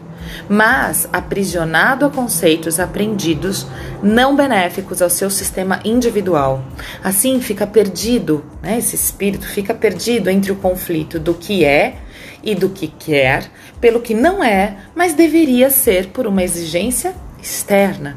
mas 0.49 1.09
aprisionado 1.13 2.05
a 2.05 2.11
conceitos 2.11 2.81
aprendidos 2.81 3.67
não 4.03 4.37
benéficos 4.37 5.01
ao 5.01 5.11
seu 5.11 5.31
sistema 5.31 5.81
individual. 5.85 6.65
Assim 7.03 7.41
fica 7.41 7.67
perdido, 7.67 8.45
né, 8.63 8.79
esse 8.79 8.95
espírito 8.95 9.47
fica 9.47 9.75
perdido 9.75 10.29
entre 10.29 10.53
o 10.53 10.57
conflito 10.57 11.19
do 11.19 11.35
que 11.35 11.65
é 11.65 11.97
e 12.43 12.55
do 12.55 12.69
que 12.69 12.89
quer, 12.89 13.51
pelo 13.81 14.01
que 14.01 14.15
não 14.15 14.43
é, 14.43 14.77
mas 14.95 15.15
deveria 15.15 15.71
ser 15.71 16.09
por 16.09 16.27
uma 16.27 16.43
exigência 16.43 17.15
externa. 17.43 18.17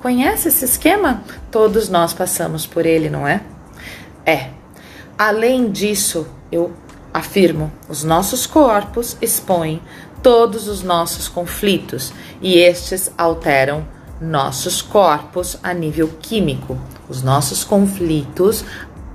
Conhece 0.00 0.48
esse 0.48 0.64
esquema? 0.64 1.22
Todos 1.50 1.88
nós 1.88 2.12
passamos 2.12 2.66
por 2.66 2.84
ele, 2.84 3.08
não 3.08 3.26
é? 3.26 3.40
É, 4.26 4.48
Além 5.24 5.70
disso, 5.70 6.26
eu 6.50 6.72
afirmo, 7.14 7.70
os 7.88 8.02
nossos 8.02 8.44
corpos 8.44 9.16
expõem 9.22 9.80
todos 10.22 10.68
os 10.68 10.82
nossos 10.82 11.28
conflitos 11.28 12.12
e 12.40 12.56
estes 12.58 13.10
alteram 13.18 13.84
nossos 14.20 14.80
corpos 14.80 15.58
a 15.62 15.74
nível 15.74 16.08
químico. 16.20 16.78
Os 17.08 17.22
nossos 17.22 17.64
conflitos 17.64 18.64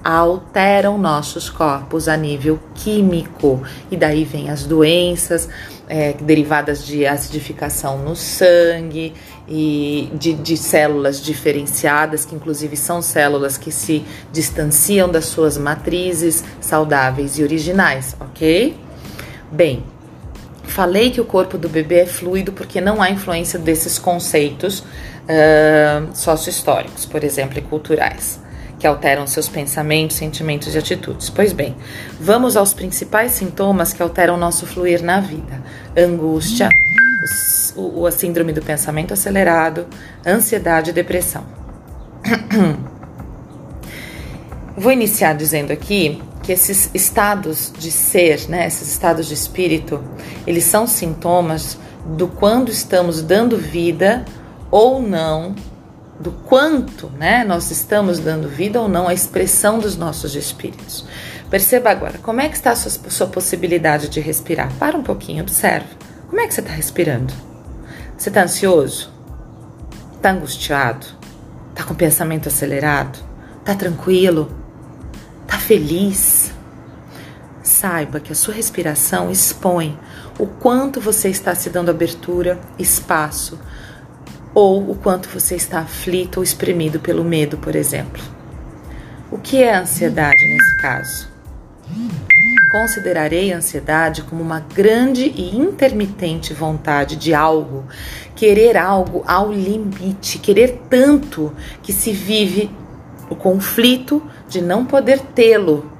alteram 0.03 0.97
nossos 0.97 1.49
corpos 1.49 2.07
a 2.07 2.15
nível 2.15 2.59
químico 2.75 3.61
e 3.89 3.97
daí 3.97 4.23
vem 4.23 4.49
as 4.49 4.65
doenças 4.65 5.49
é, 5.87 6.13
derivadas 6.13 6.85
de 6.85 7.05
acidificação 7.05 7.99
no 7.99 8.15
sangue 8.15 9.13
e 9.47 10.09
de, 10.13 10.33
de, 10.33 10.57
células 10.57 11.21
diferenciadas, 11.21 12.25
que 12.25 12.35
inclusive 12.35 12.75
são 12.75 13.01
células 13.01 13.57
que 13.57 13.71
se 13.71 14.05
distanciam 14.31 15.09
das 15.09 15.25
suas 15.25 15.57
matrizes 15.57 16.43
saudáveis 16.59 17.39
e 17.39 17.43
originais, 17.43 18.15
ok? 18.19 18.77
Bem, 19.49 19.83
falei 20.67 21.09
que 21.09 21.19
o 21.19 21.25
corpo 21.25 21.57
do 21.57 21.67
bebê 21.67 22.01
é 22.01 22.05
fluido 22.05 22.51
porque 22.51 22.79
não 22.79 23.01
há 23.01 23.09
influência 23.09 23.57
desses 23.57 23.97
conceitos 23.97 24.79
uh, 24.79 26.07
sócio-históricos, 26.13 27.05
por 27.05 27.23
exemplo, 27.23 27.57
e 27.57 27.61
culturais 27.61 28.39
que 28.79 28.85
alteram 28.85 29.25
seus 29.25 29.49
pensamentos, 29.49 30.17
sentimentos 30.17 30.75
e 30.75 30.77
atitudes. 30.77 31.29
Pois 31.29 31.51
bem, 31.51 31.75
vamos 32.19 32.55
aos 32.55 32.73
principais 32.73 33.31
sintomas 33.31 33.91
que 33.93 34.03
alteram 34.03 34.37
nosso 34.37 34.65
fluir 34.67 35.03
na 35.03 35.19
vida: 35.19 35.63
angústia, 35.95 36.69
o, 37.75 38.05
a 38.05 38.11
síndrome 38.11 38.53
do 38.53 38.61
pensamento 38.61 39.13
acelerado, 39.13 39.87
ansiedade 40.25 40.91
e 40.91 40.93
depressão. 40.93 41.43
Vou 44.77 44.91
iniciar 44.91 45.33
dizendo 45.33 45.71
aqui 45.71 46.21
que 46.47 46.53
esses 46.53 46.89
estados 46.93 47.73
de 47.77 47.91
ser, 47.91 48.47
né, 48.47 48.65
esses 48.67 48.89
estados 48.89 49.27
de 49.27 49.33
espírito, 49.33 50.01
eles 50.47 50.63
são 50.63 50.87
sintomas 50.87 51.77
do 52.15 52.25
quando 52.25 52.71
estamos 52.71 53.21
dando 53.21 53.57
vida 53.57 54.23
ou 54.71 55.01
não 55.01 55.53
do 56.17 56.31
quanto 56.31 57.09
né, 57.09 57.43
nós 57.43 57.69
estamos 57.69 58.17
dando 58.19 58.47
vida 58.47 58.79
ou 58.79 58.87
não 58.87 59.09
à 59.09 59.13
expressão 59.13 59.77
dos 59.77 59.97
nossos 59.97 60.37
espíritos. 60.37 61.05
Perceba 61.49 61.89
agora, 61.89 62.17
como 62.19 62.39
é 62.39 62.47
que 62.47 62.55
está 62.55 62.71
a 62.71 62.75
sua, 62.77 63.11
sua 63.11 63.27
possibilidade 63.27 64.07
de 64.07 64.21
respirar? 64.21 64.71
Para 64.79 64.97
um 64.97 65.03
pouquinho, 65.03 65.43
observe. 65.43 65.89
Como 66.29 66.39
é 66.39 66.47
que 66.47 66.53
você 66.53 66.61
está 66.61 66.71
respirando? 66.71 67.33
Você 68.17 68.29
está 68.29 68.43
ansioso? 68.43 69.11
Está 70.15 70.31
angustiado? 70.31 71.07
Está 71.71 71.83
com 71.83 71.93
pensamento 71.93 72.47
acelerado? 72.47 73.19
Está 73.59 73.75
tranquilo? 73.75 74.49
Está 75.47 75.57
feliz? 75.59 76.51
Saiba 77.63 78.19
que 78.19 78.33
a 78.33 78.35
sua 78.35 78.53
respiração 78.53 79.31
expõe 79.31 79.97
o 80.37 80.45
quanto 80.45 80.99
você 80.99 81.29
está 81.29 81.55
se 81.55 81.69
dando 81.69 81.89
abertura, 81.89 82.59
espaço 82.77 83.57
ou 84.53 84.91
o 84.91 84.95
quanto 84.95 85.29
você 85.29 85.55
está 85.55 85.79
aflito 85.79 86.37
ou 86.37 86.43
espremido 86.43 86.99
pelo 86.99 87.23
medo, 87.23 87.57
por 87.57 87.77
exemplo. 87.77 88.21
O 89.31 89.37
que 89.37 89.63
é 89.63 89.73
ansiedade 89.73 90.45
nesse 90.45 90.77
caso? 90.81 91.29
Considerarei 92.69 93.53
a 93.53 93.57
ansiedade 93.57 94.23
como 94.23 94.43
uma 94.43 94.59
grande 94.59 95.31
e 95.33 95.55
intermitente 95.55 96.53
vontade 96.53 97.15
de 97.15 97.33
algo, 97.33 97.85
querer 98.35 98.75
algo 98.75 99.23
ao 99.25 99.49
limite, 99.49 100.39
querer 100.39 100.81
tanto 100.89 101.53
que 101.81 101.93
se 101.93 102.11
vive 102.11 102.69
o 103.29 103.35
conflito 103.35 104.21
de 104.47 104.61
não 104.61 104.85
poder 104.85 105.19
tê-lo. 105.19 105.91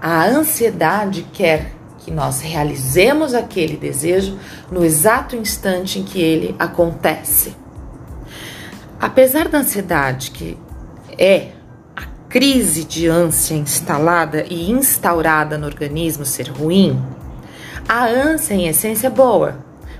A 0.00 0.26
ansiedade 0.26 1.26
quer 1.32 1.72
que 1.98 2.10
nós 2.10 2.40
realizemos 2.40 3.34
aquele 3.34 3.76
desejo 3.76 4.36
no 4.70 4.84
exato 4.84 5.36
instante 5.36 6.00
em 6.00 6.02
que 6.02 6.20
ele 6.20 6.54
acontece. 6.58 7.54
Apesar 9.00 9.48
da 9.48 9.58
ansiedade, 9.58 10.30
que 10.32 10.58
é 11.16 11.52
a 11.96 12.02
crise 12.28 12.84
de 12.84 13.06
ânsia 13.08 13.54
instalada 13.54 14.44
e 14.48 14.70
instaurada 14.70 15.56
no 15.56 15.66
organismo 15.66 16.24
ser 16.24 16.48
ruim, 16.48 17.00
a 17.88 18.06
ânsia 18.06 18.54
em 18.54 18.68
essência 18.68 19.08
é 19.08 19.10
boa, 19.10 19.58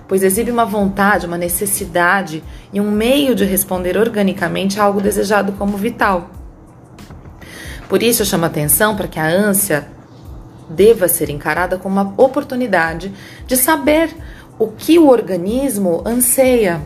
pois 0.09 0.23
exibe 0.23 0.51
uma 0.51 0.65
vontade, 0.65 1.27
uma 1.27 1.39
necessidade 1.39 2.43
e 2.73 2.81
um 2.81 2.91
meio 2.91 3.35
de 3.35 3.45
responder 3.45 3.97
organicamente 3.97 4.79
a 4.79 4.85
algo 4.85 5.01
desejado 5.01 5.53
como 5.53 5.77
vital. 5.77 6.31
Por 7.89 8.03
isso 8.03 8.23
eu 8.23 8.27
chamo 8.27 8.45
atenção 8.45 8.97
para 8.97 9.09
que 9.09 9.19
a 9.19 9.27
ânsia 9.27 9.87
deva 10.69 11.09
ser 11.09 11.29
encarada 11.31 11.77
como 11.77 12.01
uma 12.01 12.15
oportunidade 12.17 13.13
de 13.47 13.57
saber 13.57 14.15
o 14.59 14.69
que 14.69 14.99
o 14.99 15.09
organismo 15.09 16.03
anseia, 16.07 16.81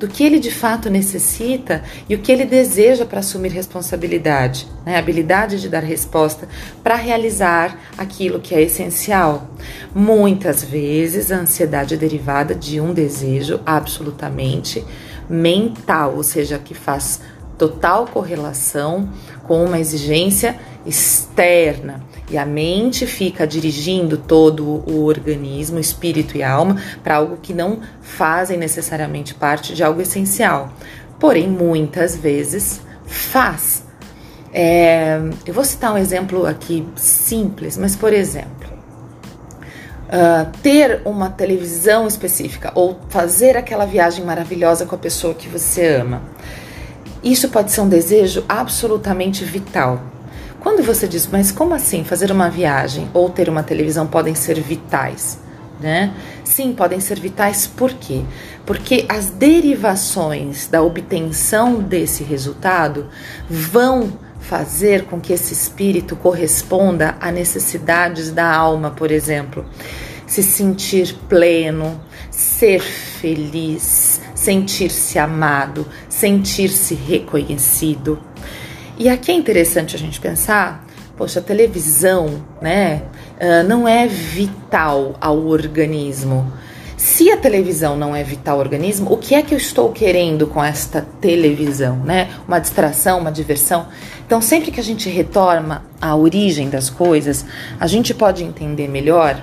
do 0.00 0.08
que 0.08 0.24
ele 0.24 0.40
de 0.40 0.50
fato 0.50 0.88
necessita 0.88 1.84
e 2.08 2.14
o 2.14 2.20
que 2.20 2.32
ele 2.32 2.46
deseja 2.46 3.04
para 3.04 3.20
assumir 3.20 3.52
responsabilidade, 3.52 4.66
né? 4.84 4.96
a 4.96 4.98
habilidade 4.98 5.60
de 5.60 5.68
dar 5.68 5.84
resposta 5.84 6.48
para 6.82 6.94
realizar 6.94 7.78
aquilo 7.98 8.40
que 8.40 8.54
é 8.54 8.62
essencial. 8.62 9.50
Muitas 9.94 10.64
vezes 10.64 11.30
a 11.30 11.36
ansiedade 11.36 11.92
é 11.92 11.96
derivada 11.98 12.54
de 12.54 12.80
um 12.80 12.94
desejo 12.94 13.60
absolutamente 13.66 14.82
mental, 15.28 16.16
ou 16.16 16.22
seja, 16.22 16.58
que 16.58 16.72
faz 16.72 17.20
total 17.58 18.06
correlação 18.06 19.10
com 19.42 19.62
uma 19.62 19.78
exigência 19.78 20.58
externa. 20.86 22.02
E 22.30 22.38
a 22.38 22.46
mente 22.46 23.06
fica 23.06 23.46
dirigindo 23.46 24.16
todo 24.16 24.64
o 24.64 25.04
organismo, 25.04 25.78
espírito 25.78 26.36
e 26.36 26.42
alma, 26.42 26.76
para 27.02 27.16
algo 27.16 27.38
que 27.38 27.52
não 27.52 27.80
fazem 28.00 28.56
necessariamente 28.56 29.34
parte 29.34 29.74
de 29.74 29.82
algo 29.82 30.00
essencial. 30.00 30.72
Porém, 31.18 31.48
muitas 31.48 32.16
vezes 32.16 32.80
faz. 33.04 33.84
É, 34.52 35.20
eu 35.44 35.52
vou 35.52 35.64
citar 35.64 35.92
um 35.92 35.98
exemplo 35.98 36.46
aqui 36.46 36.86
simples, 36.96 37.76
mas 37.76 37.94
por 37.94 38.12
exemplo, 38.12 38.70
uh, 40.10 40.50
ter 40.60 41.02
uma 41.04 41.30
televisão 41.30 42.06
específica 42.06 42.72
ou 42.74 42.98
fazer 43.08 43.56
aquela 43.56 43.84
viagem 43.84 44.24
maravilhosa 44.24 44.84
com 44.84 44.94
a 44.94 44.98
pessoa 44.98 45.34
que 45.34 45.48
você 45.48 45.96
ama 45.96 46.22
Isso 47.22 47.48
pode 47.48 47.70
ser 47.70 47.80
um 47.80 47.88
desejo 47.88 48.44
absolutamente 48.48 49.44
vital. 49.44 50.02
Quando 50.60 50.82
você 50.82 51.08
diz, 51.08 51.26
mas 51.26 51.50
como 51.50 51.74
assim 51.74 52.04
fazer 52.04 52.30
uma 52.30 52.50
viagem 52.50 53.08
ou 53.14 53.30
ter 53.30 53.48
uma 53.48 53.62
televisão 53.62 54.06
podem 54.06 54.34
ser 54.34 54.60
vitais? 54.60 55.38
Né? 55.80 56.12
Sim, 56.44 56.74
podem 56.74 57.00
ser 57.00 57.18
vitais 57.18 57.66
por 57.66 57.94
quê? 57.94 58.20
Porque 58.66 59.06
as 59.08 59.30
derivações 59.30 60.66
da 60.66 60.82
obtenção 60.82 61.80
desse 61.80 62.22
resultado 62.22 63.08
vão 63.48 64.12
fazer 64.40 65.06
com 65.06 65.18
que 65.18 65.32
esse 65.32 65.54
espírito 65.54 66.14
corresponda 66.14 67.16
a 67.18 67.32
necessidades 67.32 68.30
da 68.30 68.54
alma, 68.54 68.90
por 68.90 69.10
exemplo. 69.10 69.64
Se 70.26 70.42
sentir 70.42 71.16
pleno, 71.28 71.98
ser 72.30 72.80
feliz, 72.80 74.20
sentir-se 74.34 75.18
amado, 75.18 75.86
sentir-se 76.08 76.94
reconhecido. 76.94 78.18
E 79.00 79.08
aqui 79.08 79.32
é 79.32 79.34
interessante 79.34 79.96
a 79.96 79.98
gente 79.98 80.20
pensar, 80.20 80.84
poxa, 81.16 81.40
a 81.40 81.42
televisão, 81.42 82.44
né, 82.60 83.00
uh, 83.40 83.66
não 83.66 83.88
é 83.88 84.06
vital 84.06 85.16
ao 85.18 85.46
organismo. 85.46 86.52
Se 86.98 87.32
a 87.32 87.36
televisão 87.38 87.96
não 87.96 88.14
é 88.14 88.22
vital 88.22 88.56
ao 88.56 88.60
organismo, 88.60 89.10
o 89.10 89.16
que 89.16 89.34
é 89.34 89.40
que 89.40 89.54
eu 89.54 89.56
estou 89.56 89.90
querendo 89.90 90.46
com 90.46 90.62
esta 90.62 91.00
televisão, 91.18 91.96
né? 91.96 92.28
Uma 92.46 92.58
distração, 92.58 93.18
uma 93.18 93.32
diversão. 93.32 93.86
Então, 94.26 94.42
sempre 94.42 94.70
que 94.70 94.78
a 94.78 94.82
gente 94.82 95.08
retorna 95.08 95.82
à 95.98 96.14
origem 96.14 96.68
das 96.68 96.90
coisas, 96.90 97.46
a 97.80 97.86
gente 97.86 98.12
pode 98.12 98.44
entender 98.44 98.86
melhor 98.86 99.42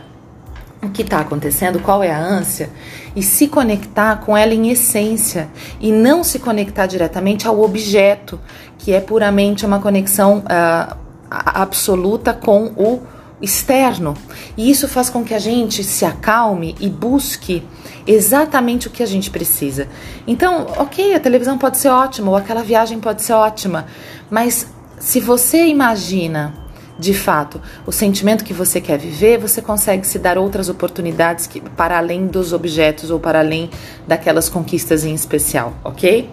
o 0.81 0.89
que 0.89 1.01
está 1.01 1.19
acontecendo, 1.19 1.79
qual 1.79 2.03
é 2.03 2.11
a 2.11 2.19
ânsia 2.19 2.69
e 3.15 3.23
se 3.23 3.47
conectar 3.47 4.17
com 4.17 4.37
ela 4.37 4.53
em 4.53 4.69
essência 4.69 5.49
e 5.79 5.91
não 5.91 6.23
se 6.23 6.39
conectar 6.39 6.85
diretamente 6.85 7.47
ao 7.47 7.61
objeto, 7.61 8.39
que 8.77 8.93
é 8.93 8.99
puramente 8.99 9.65
uma 9.65 9.79
conexão 9.79 10.39
uh, 10.39 10.95
absoluta 11.29 12.33
com 12.33 12.67
o 12.77 13.01
externo. 13.41 14.15
E 14.55 14.69
isso 14.69 14.87
faz 14.87 15.09
com 15.09 15.23
que 15.23 15.33
a 15.33 15.39
gente 15.39 15.83
se 15.83 16.05
acalme 16.05 16.75
e 16.79 16.89
busque 16.89 17.63
exatamente 18.05 18.87
o 18.87 18.91
que 18.91 19.03
a 19.03 19.05
gente 19.05 19.29
precisa. 19.29 19.87
Então, 20.25 20.67
ok, 20.77 21.13
a 21.13 21.19
televisão 21.19 21.57
pode 21.57 21.77
ser 21.77 21.89
ótima, 21.89 22.29
ou 22.29 22.37
aquela 22.37 22.63
viagem 22.63 22.99
pode 22.99 23.21
ser 23.21 23.33
ótima, 23.33 23.85
mas 24.29 24.67
se 24.99 25.19
você 25.19 25.65
imagina 25.65 26.53
de 26.99 27.13
fato 27.13 27.61
o 27.85 27.91
sentimento 27.91 28.43
que 28.43 28.53
você 28.53 28.81
quer 28.81 28.97
viver, 28.97 29.37
você 29.37 29.61
consegue 29.61 30.05
se 30.05 30.17
dar 30.17 30.37
outras 30.37 30.69
oportunidades 30.69 31.47
que, 31.47 31.61
para 31.61 31.97
além 31.97 32.27
dos 32.27 32.53
objetos 32.53 33.09
ou 33.11 33.19
para 33.19 33.39
além 33.39 33.69
daquelas 34.07 34.49
conquistas 34.49 35.03
em 35.03 35.13
especial, 35.13 35.73
ok? 35.83 36.29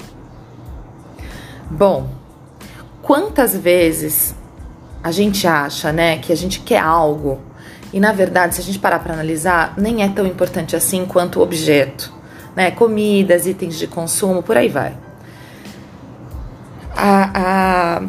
Bom, 1.70 2.08
quantas 3.02 3.56
vezes 3.56 4.34
a 5.02 5.10
gente 5.10 5.46
acha, 5.46 5.92
né, 5.92 6.18
que 6.18 6.32
a 6.32 6.36
gente 6.36 6.60
quer 6.60 6.78
algo 6.78 7.40
e 7.94 8.00
na 8.00 8.10
verdade, 8.10 8.56
se 8.56 8.60
a 8.60 8.64
gente 8.64 8.80
parar 8.80 8.98
para 8.98 9.14
analisar, 9.14 9.74
nem 9.76 10.02
é 10.02 10.08
tão 10.08 10.26
importante 10.26 10.74
assim 10.74 11.06
quanto 11.06 11.38
o 11.38 11.42
objeto, 11.42 12.12
né? 12.56 12.72
Comidas, 12.72 13.46
itens 13.46 13.78
de 13.78 13.86
consumo, 13.86 14.42
por 14.42 14.56
aí 14.56 14.68
vai. 14.68 14.96
A, 16.96 17.30
a, 17.34 18.02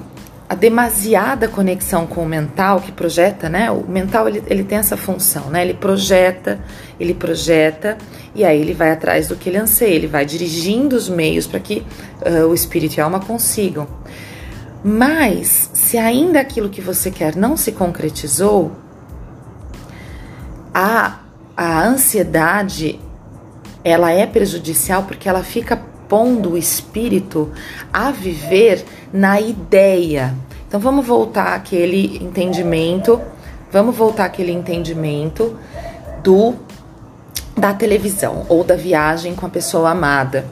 a 0.47 0.53
demasiada 0.53 1.47
conexão 1.47 2.05
com 2.05 2.21
o 2.21 2.25
mental 2.25 2.79
que 2.79 2.91
projeta, 2.91 3.49
né? 3.49 3.71
O 3.71 3.87
mental 3.87 4.27
ele, 4.27 4.43
ele 4.47 4.63
tem 4.63 4.77
essa 4.77 4.95
função, 4.95 5.49
né? 5.49 5.63
Ele 5.63 5.73
projeta, 5.73 6.59
ele 6.99 7.15
projeta 7.15 7.97
e 8.35 8.45
aí 8.45 8.61
ele 8.61 8.73
vai 8.73 8.91
atrás 8.91 9.27
do 9.27 9.35
que 9.35 9.49
ele 9.49 9.57
anseia, 9.57 9.95
ele 9.95 10.07
vai 10.07 10.23
dirigindo 10.23 10.95
os 10.95 11.09
meios 11.09 11.47
para 11.47 11.59
que 11.59 11.83
uh, 12.21 12.45
o 12.47 12.53
espírito 12.53 12.97
e 12.97 13.01
a 13.01 13.05
alma 13.05 13.19
consigam. 13.19 13.87
Mas 14.83 15.71
se 15.73 15.97
ainda 15.97 16.39
aquilo 16.39 16.69
que 16.69 16.79
você 16.79 17.09
quer 17.09 17.35
não 17.35 17.57
se 17.57 17.71
concretizou, 17.71 18.71
a, 20.71 21.21
a 21.57 21.83
ansiedade 21.87 22.99
ela 23.83 24.11
é 24.11 24.27
prejudicial 24.27 25.03
porque 25.03 25.27
ela 25.27 25.43
fica 25.43 25.81
pondo 26.07 26.51
o 26.51 26.57
espírito 26.57 27.51
a 27.91 28.11
viver 28.11 28.83
na 29.13 29.39
ideia. 29.39 30.35
Então 30.67 30.79
vamos 30.79 31.05
voltar 31.05 31.53
aquele 31.55 32.17
entendimento, 32.23 33.21
vamos 33.71 33.95
voltar 33.95 34.25
aquele 34.25 34.51
entendimento 34.51 35.57
do 36.23 36.55
da 37.57 37.73
televisão 37.73 38.45
ou 38.49 38.63
da 38.63 38.75
viagem 38.75 39.33
com 39.33 39.45
a 39.45 39.49
pessoa 39.49 39.91
amada. 39.91 40.45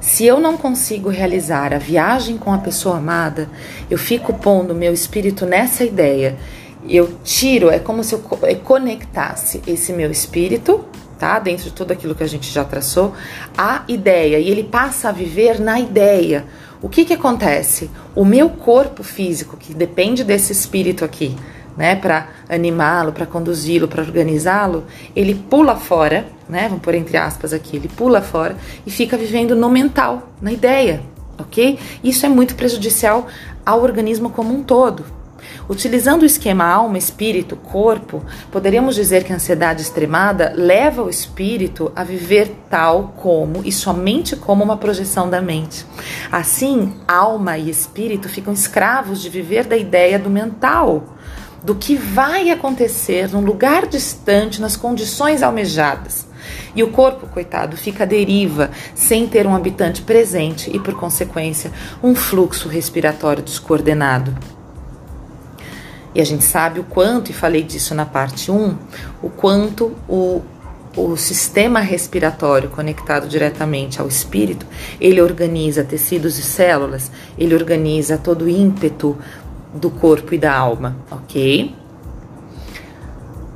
Se 0.00 0.24
eu 0.26 0.38
não 0.38 0.56
consigo 0.56 1.08
realizar 1.08 1.72
a 1.72 1.78
viagem 1.78 2.36
com 2.36 2.52
a 2.52 2.58
pessoa 2.58 2.98
amada, 2.98 3.48
eu 3.90 3.98
fico 3.98 4.34
pondo 4.34 4.74
meu 4.74 4.92
espírito 4.92 5.46
nessa 5.46 5.82
ideia. 5.82 6.36
Eu 6.86 7.18
tiro, 7.24 7.70
é 7.70 7.78
como 7.78 8.04
se 8.04 8.14
eu 8.14 8.18
conectasse 8.62 9.62
esse 9.66 9.92
meu 9.92 10.10
espírito, 10.10 10.84
tá? 11.24 11.38
Dentro 11.38 11.64
de 11.64 11.72
tudo 11.72 11.90
aquilo 11.90 12.14
que 12.14 12.22
a 12.22 12.26
gente 12.28 12.52
já 12.52 12.62
traçou, 12.62 13.14
a 13.56 13.82
ideia. 13.88 14.38
E 14.38 14.50
ele 14.50 14.62
passa 14.62 15.08
a 15.08 15.12
viver 15.12 15.58
na 15.58 15.80
ideia. 15.80 16.44
O 16.82 16.88
que 16.88 17.02
que 17.02 17.14
acontece? 17.14 17.90
O 18.14 18.26
meu 18.26 18.50
corpo 18.50 19.02
físico, 19.02 19.56
que 19.56 19.72
depende 19.72 20.22
desse 20.22 20.52
espírito 20.52 21.02
aqui, 21.02 21.34
né, 21.78 21.96
para 21.96 22.28
animá-lo, 22.46 23.10
para 23.10 23.24
conduzi-lo, 23.24 23.88
para 23.88 24.02
organizá-lo, 24.02 24.84
ele 25.16 25.34
pula 25.34 25.76
fora, 25.76 26.26
né, 26.46 26.68
vamos 26.68 26.82
pôr 26.82 26.94
entre 26.94 27.16
aspas 27.16 27.54
aqui, 27.54 27.78
ele 27.78 27.88
pula 27.88 28.20
fora 28.20 28.54
e 28.86 28.90
fica 28.90 29.16
vivendo 29.16 29.56
no 29.56 29.70
mental, 29.70 30.28
na 30.42 30.52
ideia, 30.52 31.00
ok? 31.38 31.78
Isso 32.04 32.26
é 32.26 32.28
muito 32.28 32.54
prejudicial 32.54 33.28
ao 33.64 33.82
organismo 33.82 34.28
como 34.28 34.54
um 34.54 34.62
todo. 34.62 35.23
Utilizando 35.68 36.22
o 36.22 36.26
esquema 36.26 36.64
alma, 36.64 36.98
espírito, 36.98 37.56
corpo, 37.56 38.22
poderíamos 38.52 38.94
dizer 38.94 39.24
que 39.24 39.32
a 39.32 39.36
ansiedade 39.36 39.80
extremada 39.80 40.52
leva 40.54 41.02
o 41.02 41.08
espírito 41.08 41.90
a 41.96 42.04
viver 42.04 42.54
tal 42.68 43.14
como 43.16 43.62
e 43.64 43.72
somente 43.72 44.36
como 44.36 44.62
uma 44.62 44.76
projeção 44.76 45.28
da 45.28 45.40
mente. 45.40 45.86
Assim, 46.30 46.92
alma 47.08 47.56
e 47.56 47.70
espírito 47.70 48.28
ficam 48.28 48.52
escravos 48.52 49.22
de 49.22 49.30
viver 49.30 49.64
da 49.64 49.76
ideia 49.76 50.18
do 50.18 50.28
mental, 50.28 51.16
do 51.62 51.74
que 51.74 51.96
vai 51.96 52.50
acontecer 52.50 53.30
num 53.30 53.40
lugar 53.40 53.86
distante, 53.86 54.60
nas 54.60 54.76
condições 54.76 55.42
almejadas. 55.42 56.26
E 56.76 56.82
o 56.82 56.90
corpo, 56.90 57.26
coitado, 57.26 57.74
fica 57.74 58.04
à 58.04 58.06
deriva, 58.06 58.70
sem 58.94 59.26
ter 59.26 59.46
um 59.46 59.54
habitante 59.54 60.02
presente 60.02 60.70
e, 60.74 60.78
por 60.78 60.92
consequência, 60.92 61.72
um 62.02 62.14
fluxo 62.14 62.68
respiratório 62.68 63.42
descoordenado. 63.42 64.36
E 66.14 66.20
a 66.20 66.24
gente 66.24 66.44
sabe 66.44 66.80
o 66.80 66.84
quanto, 66.84 67.30
e 67.30 67.34
falei 67.34 67.62
disso 67.62 67.94
na 67.94 68.06
parte 68.06 68.50
1, 68.50 68.76
o 69.22 69.28
quanto 69.28 69.92
o, 70.08 70.42
o 70.96 71.16
sistema 71.16 71.80
respiratório 71.80 72.70
conectado 72.70 73.26
diretamente 73.26 74.00
ao 74.00 74.06
espírito, 74.06 74.64
ele 75.00 75.20
organiza 75.20 75.82
tecidos 75.82 76.38
e 76.38 76.42
células, 76.42 77.10
ele 77.36 77.54
organiza 77.54 78.16
todo 78.16 78.42
o 78.42 78.48
ímpeto 78.48 79.16
do 79.74 79.90
corpo 79.90 80.34
e 80.34 80.38
da 80.38 80.56
alma, 80.56 80.96
ok? 81.10 81.74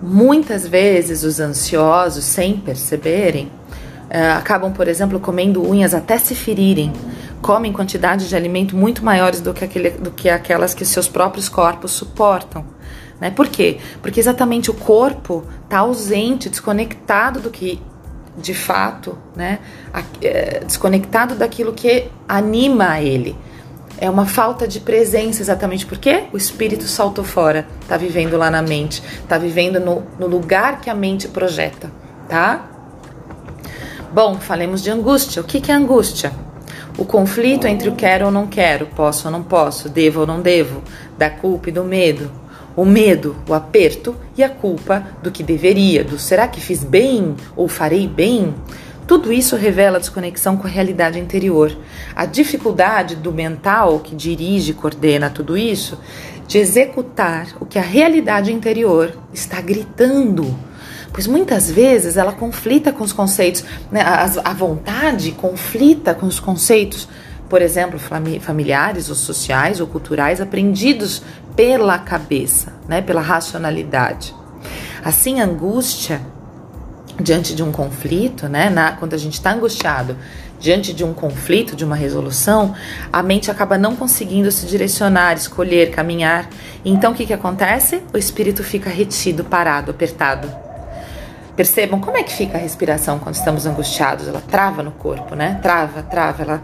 Muitas 0.03 0.67
vezes 0.67 1.23
os 1.23 1.39
ansiosos, 1.39 2.25
sem 2.25 2.57
perceberem, 2.57 3.47
uh, 3.47 4.39
acabam, 4.39 4.73
por 4.73 4.89
exemplo, 4.89 5.21
comendo 5.21 5.69
unhas 5.69 5.95
até 5.95 6.19
se 6.19 6.35
ferirem. 6.35 6.93
Comem 7.41 7.73
quantidades 7.73 8.29
de 8.29 8.37
alimento 8.37 8.77
muito 8.77 9.05
maiores 9.05 9.41
do 9.41 9.55
que, 9.55 9.65
aquele, 9.65 9.91
do 9.91 10.11
que 10.11 10.29
aquelas 10.29 10.75
que 10.75 10.85
seus 10.85 11.09
próprios 11.09 11.49
corpos 11.49 11.93
suportam. 11.93 12.65
Né? 13.21 13.31
Por 13.31 13.49
quê? 13.49 13.79
Porque 14.01 14.21
exatamente 14.21 14.71
o 14.71 14.75
corpo 14.75 15.45
está 15.65 15.79
ausente, 15.79 16.49
desconectado 16.49 17.41
do 17.41 17.51
que 17.51 17.81
de 18.37 18.55
fato, 18.55 19.19
né? 19.35 19.59
Eh, 20.23 20.63
desconectado 20.65 21.35
daquilo 21.35 21.73
que 21.73 22.09
anima 22.29 23.01
ele. 23.01 23.37
É 24.01 24.09
uma 24.09 24.27
falta 24.27 24.69
de 24.69 24.79
presença, 24.79 25.43
exatamente 25.43 25.85
porque 25.85 26.25
o 26.33 26.37
espírito 26.37 26.85
saltou 26.85 27.25
fora, 27.25 27.67
tá 27.89 27.97
vivendo 27.97 28.37
lá 28.37 28.49
na 28.49 28.63
mente, 28.63 29.03
tá 29.27 29.37
vivendo 29.37 29.81
no, 29.81 30.05
no 30.21 30.29
lugar 30.29 30.81
que 30.81 30.89
a 30.89 30.95
mente 30.95 31.27
projeta, 31.27 31.91
tá? 32.29 32.65
Bom, 34.13 34.39
falemos 34.39 34.83
de 34.83 34.91
angústia. 34.91 35.43
O 35.43 35.45
que, 35.45 35.61
que 35.61 35.73
é 35.73 35.75
angústia? 35.75 36.33
O 36.99 37.05
conflito 37.05 37.65
entre 37.69 37.89
o 37.89 37.95
quero 37.95 38.25
ou 38.27 38.33
não 38.33 38.49
quero, 38.49 38.87
posso 38.87 39.29
ou 39.29 39.33
não 39.33 39.41
posso, 39.41 39.89
devo 39.89 40.23
ou 40.23 40.27
não 40.27 40.41
devo, 40.41 40.83
da 41.17 41.31
culpa 41.31 41.69
e 41.69 41.73
do 41.73 41.85
medo. 41.85 42.29
O 42.75 42.85
medo, 42.85 43.37
o 43.49 43.55
aperto 43.55 44.17
e 44.37 44.43
a 44.43 44.49
culpa 44.49 45.07
do 45.23 45.31
que 45.31 45.45
deveria, 45.45 46.03
do 46.03 46.19
será 46.19 46.49
que 46.49 46.61
fiz 46.61 46.83
bem 46.83 47.37
ou 47.55 47.69
farei 47.69 48.09
bem? 48.09 48.53
Tudo 49.07 49.33
isso 49.33 49.55
revela 49.55 50.01
desconexão 50.01 50.57
com 50.57 50.67
a 50.67 50.71
realidade 50.71 51.21
interior. 51.21 51.71
A 52.17 52.27
dificuldade 52.27 53.15
do 53.15 53.33
mental 53.33 54.01
que 54.01 54.17
dirige 54.17 54.73
e 54.73 54.75
coordena 54.75 55.31
tudo 55.31 55.57
isso 55.57 55.97
de 56.49 56.59
executar 56.59 57.47
o 57.61 57.65
que 57.65 57.79
a 57.79 57.83
realidade 57.83 58.53
interior 58.53 59.17
está 59.33 59.61
gritando. 59.61 60.53
Pois 61.13 61.27
muitas 61.27 61.71
vezes 61.71 62.17
ela 62.17 62.33
conflita 62.33 62.93
com 62.93 63.03
os 63.03 63.13
conceitos, 63.13 63.65
né? 63.91 64.03
a, 64.03 64.25
a 64.45 64.53
vontade 64.55 65.33
conflita 65.33 66.15
com 66.15 66.27
os 66.27 66.39
conceitos 66.39 67.09
por 67.49 67.63
exemplo, 67.63 67.99
familiares 67.99 69.09
ou 69.09 69.15
sociais 69.15 69.81
ou 69.81 69.87
culturais 69.87 70.41
aprendidos 70.41 71.23
pela 71.57 71.99
cabeça, 71.99 72.75
né, 72.87 73.01
pela 73.01 73.21
racionalidade. 73.21 74.35
Assim, 75.03 75.41
a 75.41 75.45
angústia 75.45 76.21
diante 77.21 77.55
de 77.55 77.63
um 77.63 77.73
conflito, 77.73 78.49
né, 78.49 78.69
na, 78.69 78.93
quando 78.93 79.15
a 79.15 79.17
gente 79.17 79.35
está 79.35 79.53
angustiado 79.53 80.17
diante 80.61 80.93
de 80.93 81.05
um 81.05 81.15
conflito, 81.15 81.75
de 81.75 81.85
uma 81.85 81.97
resolução, 81.97 82.75
a 83.13 83.23
mente 83.23 83.51
acaba 83.51 83.79
não 83.79 83.97
conseguindo 83.97 84.51
se 84.53 84.67
direcionar, 84.67 85.37
escolher, 85.37 85.91
caminhar. 85.91 86.49
Então, 86.85 87.13
o 87.13 87.15
que, 87.15 87.27
que 87.27 87.33
acontece? 87.33 88.03
O 88.13 88.19
espírito 88.19 88.63
fica 88.63 88.91
retido, 88.91 89.45
parado, 89.45 89.91
apertado. 89.93 90.68
Percebam 91.59 91.99
como 91.99 92.17
é 92.17 92.23
que 92.23 92.33
fica 92.33 92.57
a 92.57 92.61
respiração 92.61 93.19
quando 93.19 93.35
estamos 93.35 93.67
angustiados? 93.67 94.29
Ela 94.29 94.41
trava 94.41 94.81
no 94.81 94.93
corpo, 94.93 95.35
né? 95.35 95.59
Trava, 95.61 96.05
trava, 96.05 96.45
ela 96.45 96.63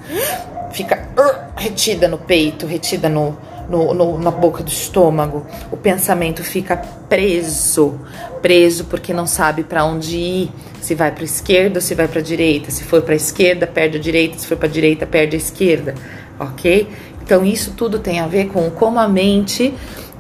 fica 0.71 1.09
uh, 1.19 1.51
retida 1.57 2.07
no 2.07 2.17
peito, 2.17 2.65
retida 2.65 3.09
no, 3.09 3.37
no, 3.69 3.93
no, 3.93 4.21
na 4.21 4.31
boca 4.31 4.63
do 4.63 4.69
estômago. 4.69 5.45
O 5.73 5.77
pensamento 5.77 6.45
fica 6.45 6.77
preso, 7.09 7.99
preso 8.41 8.85
porque 8.85 9.13
não 9.13 9.27
sabe 9.27 9.65
para 9.65 9.85
onde 9.85 10.17
ir. 10.17 10.53
Se 10.81 10.95
vai 10.95 11.11
para 11.11 11.25
esquerda 11.25 11.79
ou 11.79 11.81
se 11.81 11.93
vai 11.97 12.07
para 12.07 12.21
direita. 12.21 12.71
Se 12.71 12.85
for 12.85 13.03
para 13.03 13.17
esquerda, 13.17 13.67
perde 13.67 13.99
a 13.99 14.01
direita. 14.01 14.39
Se 14.39 14.47
for 14.47 14.57
para 14.57 14.69
direita, 14.69 15.05
perde 15.05 15.35
a 15.35 15.39
esquerda. 15.41 15.97
Ok? 16.39 16.89
Então 17.21 17.45
isso 17.45 17.73
tudo 17.73 17.99
tem 17.99 18.21
a 18.21 18.29
ver 18.29 18.47
com 18.47 18.71
como 18.71 19.01
a 19.01 19.09
mente 19.09 19.75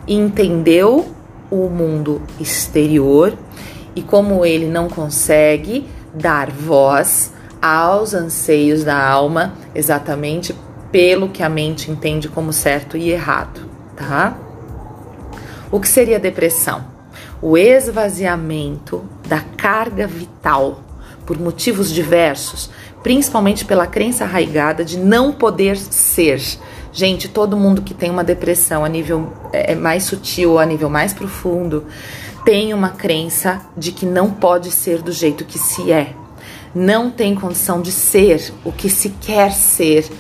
entendeu 0.09 1.15
o 1.49 1.69
mundo 1.69 2.23
exterior 2.41 3.39
e 3.95 4.03
como 4.03 4.45
ele 4.45 4.67
não 4.67 4.89
consegue 4.89 5.89
dar 6.13 6.51
voz 6.51 7.33
aos 7.61 8.15
anseios 8.15 8.85
da 8.85 9.03
alma, 9.03 9.55
exatamente 9.75 10.55
pelo 10.93 11.29
que 11.29 11.43
a 11.43 11.49
mente 11.49 11.91
entende 11.91 12.29
como 12.29 12.53
certo 12.53 12.97
e 12.97 13.11
errado, 13.11 13.63
tá? 13.97 14.37
O 15.71 15.81
que 15.81 15.89
seria 15.89 16.21
depressão? 16.21 16.85
O 17.43 17.59
esvaziamento 17.59 19.05
da 19.27 19.41
carga 19.41 20.07
vital 20.07 20.81
por 21.27 21.39
motivos 21.39 21.91
diversos, 21.91 22.71
principalmente 23.03 23.65
pela 23.65 23.87
crença 23.87 24.25
arraigada 24.25 24.85
de 24.85 24.99
não 24.99 25.33
poder 25.33 25.77
ser. 25.77 26.41
Gente, 26.93 27.29
todo 27.29 27.57
mundo 27.57 27.83
que 27.83 27.93
tem 27.93 28.11
uma 28.11 28.23
depressão 28.23 28.85
a 28.85 28.89
nível 28.89 29.33
é, 29.53 29.73
é 29.73 29.75
mais 29.75 30.05
sutil, 30.05 30.59
a 30.59 30.67
nível 30.67 30.89
mais 30.89 31.13
profundo, 31.13 31.85
tem 32.45 32.75
uma 32.75 32.91
crença 32.91 33.63
de 33.77 33.93
que 33.93 34.05
não 34.05 34.31
pode 34.31 34.71
ser 34.71 35.03
do 35.03 35.13
jeito 35.13 35.45
que 35.45 35.59
se 35.59 35.91
é 35.91 36.15
não 36.75 37.11
tem 37.11 37.35
condição 37.35 37.81
de 37.81 37.93
ser 37.93 38.53
o 38.65 38.73
que 38.73 38.91
se 38.91 39.11
quer 39.11 39.53
ser, 39.53 40.11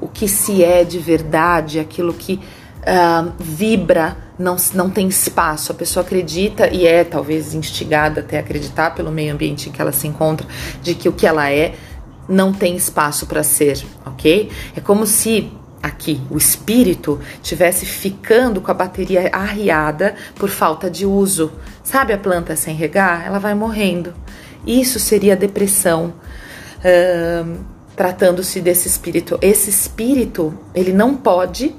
o 0.00 0.06
que 0.06 0.28
se 0.28 0.62
é 0.62 0.84
de 0.84 0.98
verdade, 0.98 1.80
aquilo 1.80 2.12
que 2.12 2.34
uh, 2.34 3.32
vibra, 3.38 4.16
não, 4.38 4.56
não 4.74 4.90
tem 4.90 5.08
espaço. 5.08 5.72
A 5.72 5.74
pessoa 5.74 6.04
acredita 6.04 6.68
e 6.68 6.86
é 6.86 7.02
talvez 7.02 7.54
instigada 7.54 8.20
até 8.20 8.38
acreditar 8.38 8.94
pelo 8.94 9.10
meio 9.10 9.32
ambiente 9.32 9.68
em 9.68 9.72
que 9.72 9.80
ela 9.80 9.92
se 9.92 10.06
encontra, 10.06 10.46
de 10.82 10.94
que 10.94 11.08
o 11.08 11.12
que 11.12 11.26
ela 11.26 11.50
é 11.50 11.74
não 12.28 12.52
tem 12.52 12.76
espaço 12.76 13.26
para 13.26 13.42
ser, 13.42 13.82
ok? 14.04 14.50
É 14.76 14.80
como 14.80 15.06
se 15.06 15.50
aqui 15.82 16.20
o 16.30 16.38
espírito 16.38 17.20
tivesse 17.42 17.84
ficando 17.84 18.60
com 18.60 18.70
a 18.70 18.74
bateria 18.74 19.28
arriada 19.32 20.14
por 20.36 20.48
falta 20.48 20.88
de 20.88 21.04
uso. 21.04 21.52
Sabe 21.82 22.12
a 22.12 22.18
planta 22.18 22.54
sem 22.54 22.74
regar? 22.74 23.26
Ela 23.26 23.38
vai 23.38 23.54
morrendo. 23.54 24.14
Isso 24.66 25.00
seria 25.00 25.34
depressão, 25.34 26.14
tratando-se 27.96 28.60
desse 28.60 28.86
espírito. 28.86 29.38
Esse 29.42 29.70
espírito, 29.70 30.56
ele 30.74 30.92
não 30.92 31.16
pode 31.16 31.74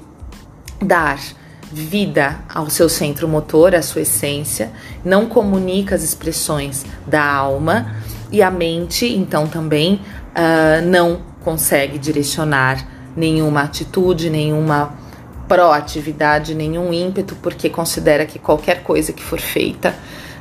dar 0.84 1.18
vida 1.72 2.40
ao 2.48 2.70
seu 2.70 2.88
centro 2.88 3.26
motor, 3.26 3.74
à 3.74 3.82
sua 3.82 4.02
essência, 4.02 4.70
não 5.04 5.26
comunica 5.26 5.94
as 5.94 6.02
expressões 6.02 6.84
da 7.06 7.24
alma 7.24 7.96
e 8.30 8.42
a 8.42 8.50
mente, 8.50 9.06
então, 9.06 9.46
também 9.46 9.94
uh, 9.94 10.86
não 10.86 11.22
consegue 11.42 11.98
direcionar 11.98 12.93
nenhuma 13.16 13.62
atitude, 13.62 14.30
nenhuma 14.30 14.94
proatividade, 15.46 16.54
nenhum 16.54 16.92
ímpeto, 16.92 17.36
porque 17.36 17.68
considera 17.68 18.24
que 18.24 18.38
qualquer 18.38 18.82
coisa 18.82 19.12
que 19.12 19.22
for 19.22 19.40
feita 19.40 19.94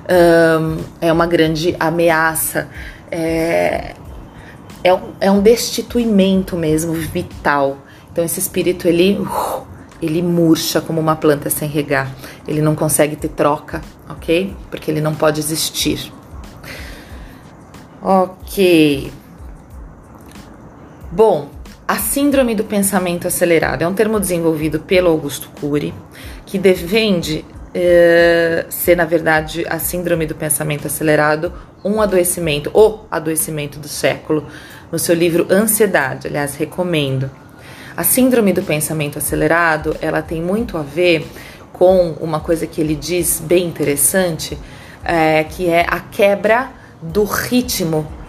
um, 0.09 0.78
é 1.01 1.11
uma 1.11 1.26
grande 1.26 1.76
ameaça, 1.80 2.69
é, 3.11 3.95
é, 4.84 4.93
um, 4.93 5.13
é 5.19 5.32
um 5.32 5.41
destituimento 5.41 6.55
mesmo 6.55 6.93
vital. 6.93 7.78
Então 8.11 8.24
esse 8.24 8.39
espírito 8.39 8.88
ele 8.88 9.19
ele 10.01 10.21
murcha 10.21 10.82
como 10.82 10.99
uma 10.99 11.15
planta 11.15 11.49
sem 11.49 11.67
regar. 11.67 12.13
Ele 12.45 12.61
não 12.61 12.76
consegue 12.76 13.15
ter 13.15 13.30
troca, 13.30 13.82
ok? 14.09 14.53
Porque 14.69 14.91
ele 14.91 14.99
não 14.99 15.15
pode 15.15 15.39
existir. 15.39 16.11
Ok. 18.01 19.13
Bom, 21.09 21.47
a 21.94 21.98
síndrome 22.00 22.56
do 22.56 22.64
pensamento 22.64 23.28
acelerado 23.28 23.84
é 23.84 23.88
um 23.88 23.94
termo 23.94 24.20
desenvolvido 24.20 24.80
pelo 24.80 25.12
Augusto 25.12 25.48
Cury 25.60 25.94
que 26.44 26.58
defende 26.58 27.46
é, 27.72 28.66
ser, 28.68 28.98
na 28.98 29.06
verdade, 29.06 29.64
a 29.70 29.78
síndrome 29.78 30.26
do 30.26 30.34
pensamento 30.34 30.88
acelerado, 30.88 31.54
um 31.86 32.02
adoecimento, 32.02 32.72
o 32.74 33.02
adoecimento 33.12 33.78
do 33.78 33.88
século, 33.88 34.48
no 34.91 34.98
seu 34.98 35.14
livro 35.14 35.46
Ansiedade. 35.52 36.26
Aliás, 36.26 36.56
recomendo. 36.56 37.30
A 37.96 38.04
síndrome 38.04 38.54
do 38.54 38.64
pensamento 38.64 39.20
acelerado, 39.20 39.96
ela 40.02 40.24
tem 40.24 40.41
muito 40.41 40.80
a 40.80 40.82
ver 40.82 41.28
com 41.72 42.16
uma 42.20 42.39
coisa 42.39 42.66
que 42.66 42.82
ele 42.82 42.96
diz 42.96 43.39
bem 43.39 43.68
interessante, 43.68 44.58
é, 45.04 45.44
que 45.44 45.70
é 45.70 45.86
a 45.88 46.00
quebra 46.00 46.72
do 47.04 47.24
ritmo 47.24 48.22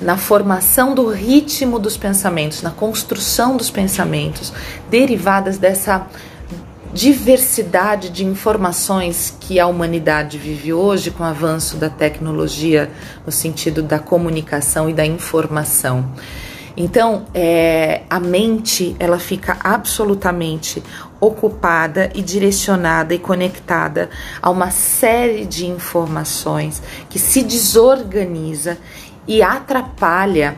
na 0.00 0.16
formação 0.16 0.94
do 0.94 1.08
ritmo 1.08 1.78
dos 1.78 1.96
pensamentos, 1.96 2.62
na 2.62 2.70
construção 2.70 3.56
dos 3.56 3.70
pensamentos, 3.70 4.52
derivadas 4.90 5.58
dessa 5.58 6.06
diversidade 6.92 8.08
de 8.08 8.24
informações 8.24 9.36
que 9.38 9.60
a 9.60 9.66
humanidade 9.66 10.38
vive 10.38 10.72
hoje 10.72 11.10
com 11.10 11.22
o 11.22 11.26
avanço 11.26 11.76
da 11.76 11.90
tecnologia 11.90 12.90
no 13.24 13.30
sentido 13.30 13.82
da 13.82 13.98
comunicação 13.98 14.88
e 14.88 14.94
da 14.94 15.04
informação. 15.04 16.06
Então, 16.76 17.24
é, 17.32 18.02
a 18.08 18.20
mente 18.20 18.94
ela 18.98 19.18
fica 19.18 19.56
absolutamente 19.60 20.82
ocupada 21.18 22.10
e 22.14 22.20
direcionada 22.20 23.14
e 23.14 23.18
conectada 23.18 24.10
a 24.42 24.50
uma 24.50 24.70
série 24.70 25.46
de 25.46 25.66
informações 25.66 26.82
que 27.08 27.18
se 27.18 27.42
desorganiza 27.42 28.76
e 29.26 29.42
atrapalha 29.42 30.56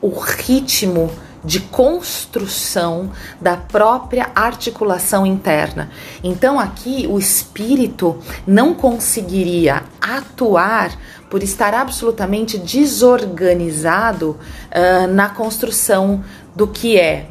o 0.00 0.08
ritmo 0.08 1.10
de 1.46 1.60
construção 1.60 3.12
da 3.40 3.56
própria 3.56 4.30
articulação 4.34 5.24
interna. 5.24 5.90
Então 6.22 6.58
aqui 6.58 7.06
o 7.08 7.18
espírito 7.18 8.18
não 8.44 8.74
conseguiria 8.74 9.84
atuar 10.00 10.98
por 11.30 11.42
estar 11.42 11.72
absolutamente 11.72 12.58
desorganizado 12.58 14.30
uh, 14.30 15.06
na 15.06 15.28
construção 15.28 16.24
do 16.54 16.66
que 16.66 16.98
é, 16.98 17.28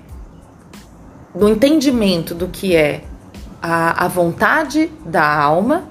do 1.33 1.49
entendimento 1.49 2.33
do 2.33 2.47
que 2.47 2.73
é 2.73 3.03
a, 3.61 4.05
a 4.05 4.07
vontade 4.07 4.91
da 5.05 5.27
alma 5.27 5.89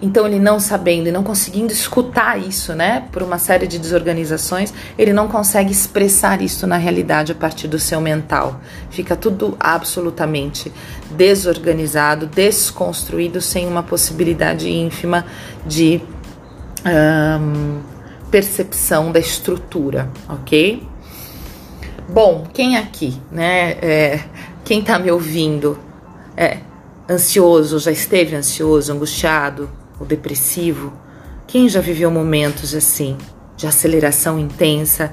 então, 0.00 0.26
ele 0.26 0.38
não 0.38 0.60
sabendo 0.60 1.08
e 1.08 1.12
não 1.12 1.24
conseguindo 1.24 1.72
escutar 1.72 2.38
isso, 2.38 2.72
né, 2.72 3.08
por 3.10 3.20
uma 3.20 3.36
série 3.36 3.66
de 3.66 3.78
desorganizações, 3.78 4.72
ele 4.96 5.12
não 5.12 5.26
consegue 5.26 5.72
expressar 5.72 6.40
isso 6.40 6.68
na 6.68 6.76
realidade 6.76 7.32
a 7.32 7.34
partir 7.34 7.66
do 7.66 7.80
seu 7.80 8.00
mental. 8.00 8.60
Fica 8.90 9.16
tudo 9.16 9.56
absolutamente 9.58 10.72
desorganizado, 11.10 12.26
desconstruído, 12.26 13.40
sem 13.40 13.66
uma 13.66 13.82
possibilidade 13.82 14.70
ínfima 14.70 15.26
de 15.66 16.00
um, 16.86 17.80
percepção 18.30 19.10
da 19.10 19.18
estrutura, 19.18 20.08
ok? 20.28 20.86
Bom, 22.08 22.46
quem 22.54 22.76
aqui, 22.76 23.20
né, 23.32 23.72
é, 23.82 24.20
quem 24.64 24.80
tá 24.80 24.96
me 24.96 25.10
ouvindo, 25.10 25.76
é 26.36 26.58
ansioso, 27.10 27.80
já 27.80 27.90
esteve 27.90 28.36
ansioso, 28.36 28.92
angustiado, 28.92 29.68
o 30.00 30.04
depressivo, 30.04 30.92
quem 31.46 31.68
já 31.68 31.80
viveu 31.80 32.10
momentos 32.10 32.74
assim, 32.74 33.16
de 33.56 33.66
aceleração 33.66 34.38
intensa, 34.38 35.12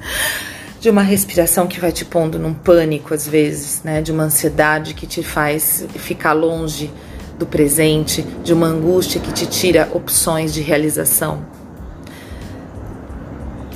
de 0.79 0.89
uma 0.89 1.01
respiração 1.01 1.65
que 1.65 1.79
vai 1.79 1.91
te 1.91 2.05
pondo 2.05 2.38
num 2.38 2.53
pânico 2.53 3.13
às 3.13 3.27
vezes, 3.27 3.81
né, 3.83 4.01
de 4.01 4.11
uma 4.11 4.23
ansiedade 4.23 4.93
que 4.93 5.07
te 5.07 5.23
faz 5.23 5.86
ficar 5.95 6.33
longe 6.33 6.91
do 7.39 7.45
presente, 7.45 8.21
de 8.43 8.53
uma 8.53 8.67
angústia 8.67 9.19
que 9.19 9.31
te 9.31 9.45
tira 9.45 9.89
opções 9.93 10.53
de 10.53 10.61
realização. 10.61 11.45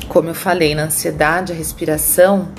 Como 0.07 0.29
eu 0.29 0.35
falei, 0.35 0.73
na 0.73 0.83
ansiedade, 0.83 1.51
a 1.51 1.55
respiração 1.55 2.49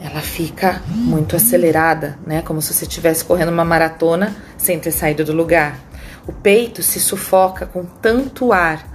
ela 0.00 0.20
fica 0.20 0.80
muito 0.88 1.34
acelerada, 1.34 2.18
né? 2.26 2.42
Como 2.42 2.62
se 2.62 2.72
você 2.72 2.84
estivesse 2.84 3.24
correndo 3.24 3.50
uma 3.50 3.64
maratona 3.64 4.34
sem 4.56 4.78
ter 4.78 4.92
saído 4.92 5.24
do 5.24 5.32
lugar. 5.32 5.87
O 6.28 6.32
peito 6.32 6.82
se 6.82 7.00
sufoca 7.00 7.64
com 7.64 7.86
tanto 7.86 8.52
ar. 8.52 8.86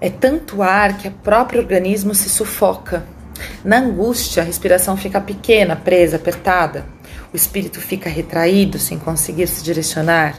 É 0.00 0.08
tanto 0.08 0.62
ar 0.62 0.96
que 0.96 1.08
o 1.08 1.10
próprio 1.10 1.60
organismo 1.60 2.14
se 2.14 2.28
sufoca. 2.30 3.04
Na 3.64 3.78
angústia, 3.78 4.44
a 4.44 4.46
respiração 4.46 4.96
fica 4.96 5.20
pequena, 5.20 5.74
presa, 5.74 6.14
apertada. 6.14 6.86
O 7.32 7.36
espírito 7.36 7.80
fica 7.80 8.08
retraído, 8.08 8.78
sem 8.78 9.00
conseguir 9.00 9.48
se 9.48 9.64
direcionar. 9.64 10.36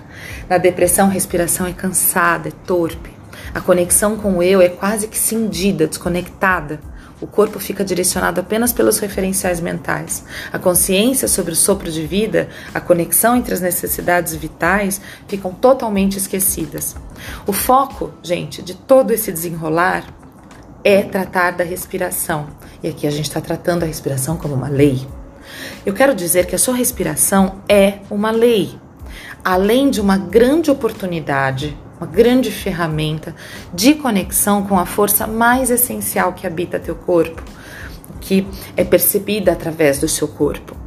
Na 0.47 0.57
depressão, 0.57 1.07
a 1.07 1.11
respiração 1.11 1.67
é 1.67 1.73
cansada, 1.73 2.47
é 2.47 2.53
torpe. 2.65 3.11
A 3.53 3.59
conexão 3.59 4.15
com 4.15 4.37
o 4.37 4.43
eu 4.43 4.61
é 4.61 4.69
quase 4.69 5.05
que 5.05 5.17
cindida, 5.17 5.85
desconectada. 5.85 6.79
O 7.21 7.27
corpo 7.27 7.59
fica 7.59 7.83
direcionado 7.83 8.39
apenas 8.39 8.71
pelos 8.71 8.99
referenciais 8.99 9.59
mentais. 9.59 10.23
A 10.53 10.57
consciência 10.57 11.27
sobre 11.27 11.51
o 11.51 11.55
sopro 11.55 11.91
de 11.91 12.05
vida, 12.05 12.47
a 12.73 12.79
conexão 12.79 13.35
entre 13.35 13.53
as 13.53 13.59
necessidades 13.59 14.33
vitais 14.35 15.01
ficam 15.27 15.53
totalmente 15.53 16.17
esquecidas. 16.17 16.95
O 17.45 17.51
foco, 17.51 18.13
gente, 18.23 18.61
de 18.61 18.73
todo 18.73 19.11
esse 19.11 19.31
desenrolar 19.31 20.05
é 20.83 21.01
tratar 21.01 21.51
da 21.51 21.63
respiração. 21.63 22.47
E 22.81 22.87
aqui 22.87 23.05
a 23.05 23.11
gente 23.11 23.27
está 23.27 23.41
tratando 23.41 23.83
a 23.83 23.85
respiração 23.85 24.37
como 24.37 24.53
uma 24.53 24.69
lei. 24.69 25.05
Eu 25.85 25.93
quero 25.93 26.15
dizer 26.15 26.45
que 26.45 26.55
a 26.55 26.59
sua 26.59 26.75
respiração 26.75 27.61
é 27.67 27.99
uma 28.09 28.31
lei, 28.31 28.79
além 29.43 29.89
de 29.89 29.99
uma 29.99 30.17
grande 30.17 30.71
oportunidade 30.71 31.77
uma 31.99 32.07
grande 32.07 32.49
ferramenta 32.49 33.35
de 33.73 33.93
conexão 33.95 34.65
com 34.65 34.79
a 34.79 34.85
força 34.85 35.27
mais 35.27 35.69
essencial 35.69 36.33
que 36.33 36.47
habita 36.47 36.79
teu 36.79 36.95
corpo, 36.95 37.43
que 38.21 38.47
é 38.77 38.83
percebida 38.83 39.51
através 39.51 39.99
do 39.99 40.07
seu 40.07 40.27
corpo. 40.27 40.77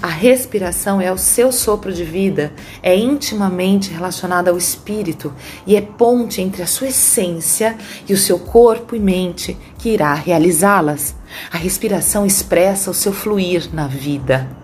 A 0.00 0.06
respiração 0.06 1.00
é 1.00 1.10
o 1.10 1.18
seu 1.18 1.50
sopro 1.50 1.92
de 1.92 2.04
vida, 2.04 2.52
é 2.80 2.94
intimamente 2.94 3.90
relacionada 3.90 4.50
ao 4.50 4.56
espírito 4.56 5.32
e 5.66 5.74
é 5.74 5.80
ponte 5.80 6.40
entre 6.40 6.62
a 6.62 6.68
sua 6.68 6.88
essência 6.88 7.76
e 8.08 8.12
o 8.12 8.16
seu 8.16 8.38
corpo 8.38 8.94
e 8.94 9.00
mente 9.00 9.56
que 9.76 9.90
irá 9.90 10.14
realizá-las. 10.14 11.16
A 11.52 11.56
respiração 11.56 12.24
expressa 12.24 12.92
o 12.92 12.94
seu 12.94 13.12
fluir 13.12 13.68
na 13.72 13.88
vida. 13.88 14.57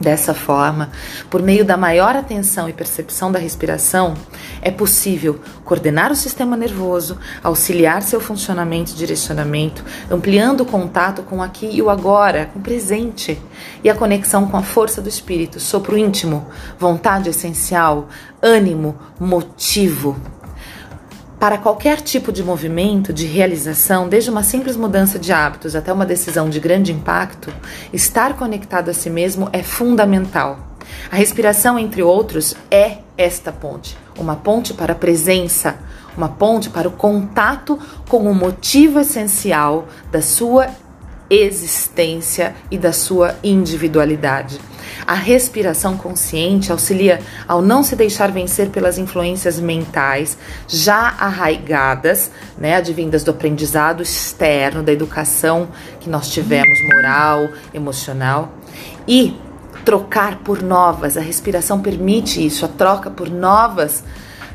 Dessa 0.00 0.32
forma, 0.32 0.88
por 1.28 1.42
meio 1.42 1.62
da 1.62 1.76
maior 1.76 2.16
atenção 2.16 2.66
e 2.66 2.72
percepção 2.72 3.30
da 3.30 3.38
respiração, 3.38 4.14
é 4.62 4.70
possível 4.70 5.38
coordenar 5.62 6.10
o 6.10 6.16
sistema 6.16 6.56
nervoso, 6.56 7.18
auxiliar 7.44 8.00
seu 8.02 8.18
funcionamento 8.18 8.92
e 8.92 8.94
direcionamento, 8.94 9.84
ampliando 10.10 10.62
o 10.62 10.66
contato 10.66 11.22
com 11.22 11.36
o 11.36 11.42
aqui 11.42 11.68
e 11.70 11.82
o 11.82 11.90
agora, 11.90 12.46
com 12.46 12.60
o 12.60 12.62
presente, 12.62 13.38
e 13.84 13.90
a 13.90 13.94
conexão 13.94 14.46
com 14.46 14.56
a 14.56 14.62
força 14.62 15.02
do 15.02 15.08
espírito, 15.08 15.60
sopro 15.60 15.98
íntimo, 15.98 16.46
vontade 16.78 17.28
essencial, 17.28 18.08
ânimo, 18.40 18.96
motivo 19.20 20.16
para 21.40 21.58
qualquer 21.58 22.02
tipo 22.02 22.30
de 22.30 22.44
movimento, 22.44 23.12
de 23.12 23.26
realização, 23.26 24.08
desde 24.08 24.30
uma 24.30 24.42
simples 24.42 24.76
mudança 24.76 25.18
de 25.18 25.32
hábitos 25.32 25.74
até 25.74 25.92
uma 25.92 26.06
decisão 26.06 26.48
de 26.48 26.60
grande 26.60 26.92
impacto, 26.92 27.52
estar 27.92 28.36
conectado 28.36 28.90
a 28.90 28.94
si 28.94 29.10
mesmo 29.10 29.48
é 29.52 29.62
fundamental. 29.62 30.76
A 31.10 31.16
respiração, 31.16 31.78
entre 31.78 32.02
outros, 32.02 32.54
é 32.70 32.98
esta 33.16 33.50
ponte 33.50 33.96
uma 34.20 34.36
ponte 34.36 34.74
para 34.74 34.92
a 34.92 34.96
presença, 34.96 35.76
uma 36.16 36.28
ponte 36.28 36.68
para 36.68 36.86
o 36.86 36.92
contato 36.92 37.78
com 38.08 38.30
o 38.30 38.34
motivo 38.34 39.00
essencial 39.00 39.88
da 40.12 40.20
sua 40.20 40.68
existência 41.30 42.54
e 42.70 42.76
da 42.76 42.92
sua 42.92 43.36
individualidade. 43.42 44.60
A 45.06 45.14
respiração 45.14 45.96
consciente 45.96 46.72
auxilia 46.72 47.20
ao 47.46 47.62
não 47.62 47.82
se 47.82 47.94
deixar 47.94 48.30
vencer 48.30 48.70
pelas 48.70 48.98
influências 48.98 49.60
mentais 49.60 50.36
já 50.66 51.14
arraigadas, 51.18 52.30
né, 52.58 52.76
advindas 52.76 53.22
do 53.22 53.30
aprendizado 53.30 54.02
externo, 54.02 54.82
da 54.82 54.92
educação 54.92 55.68
que 56.00 56.10
nós 56.10 56.28
tivemos, 56.28 56.78
moral, 56.82 57.48
emocional, 57.72 58.52
e 59.06 59.36
trocar 59.84 60.38
por 60.38 60.62
novas. 60.62 61.16
A 61.16 61.20
respiração 61.20 61.80
permite 61.80 62.44
isso, 62.44 62.64
a 62.64 62.68
troca 62.68 63.10
por 63.10 63.30
novas 63.30 64.02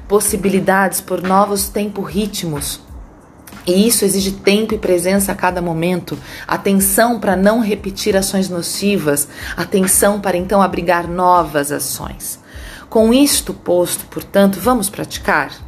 possibilidades, 0.07 1.01
por 1.01 1.21
novos 1.21 1.69
tempo-ritmos 1.69 2.84
e 3.65 3.87
isso 3.87 4.05
exige 4.05 4.31
tempo 4.31 4.73
e 4.73 4.77
presença 4.77 5.31
a 5.31 5.35
cada 5.35 5.61
momento, 5.61 6.17
atenção 6.47 7.19
para 7.19 7.35
não 7.35 7.59
repetir 7.59 8.15
ações 8.15 8.49
nocivas, 8.49 9.27
atenção 9.57 10.19
para 10.19 10.37
então 10.37 10.61
abrigar 10.61 11.07
novas 11.07 11.71
ações. 11.71 12.39
Com 12.89 13.13
isto 13.13 13.53
posto, 13.53 14.05
portanto, 14.05 14.59
vamos 14.59 14.89
praticar? 14.89 15.64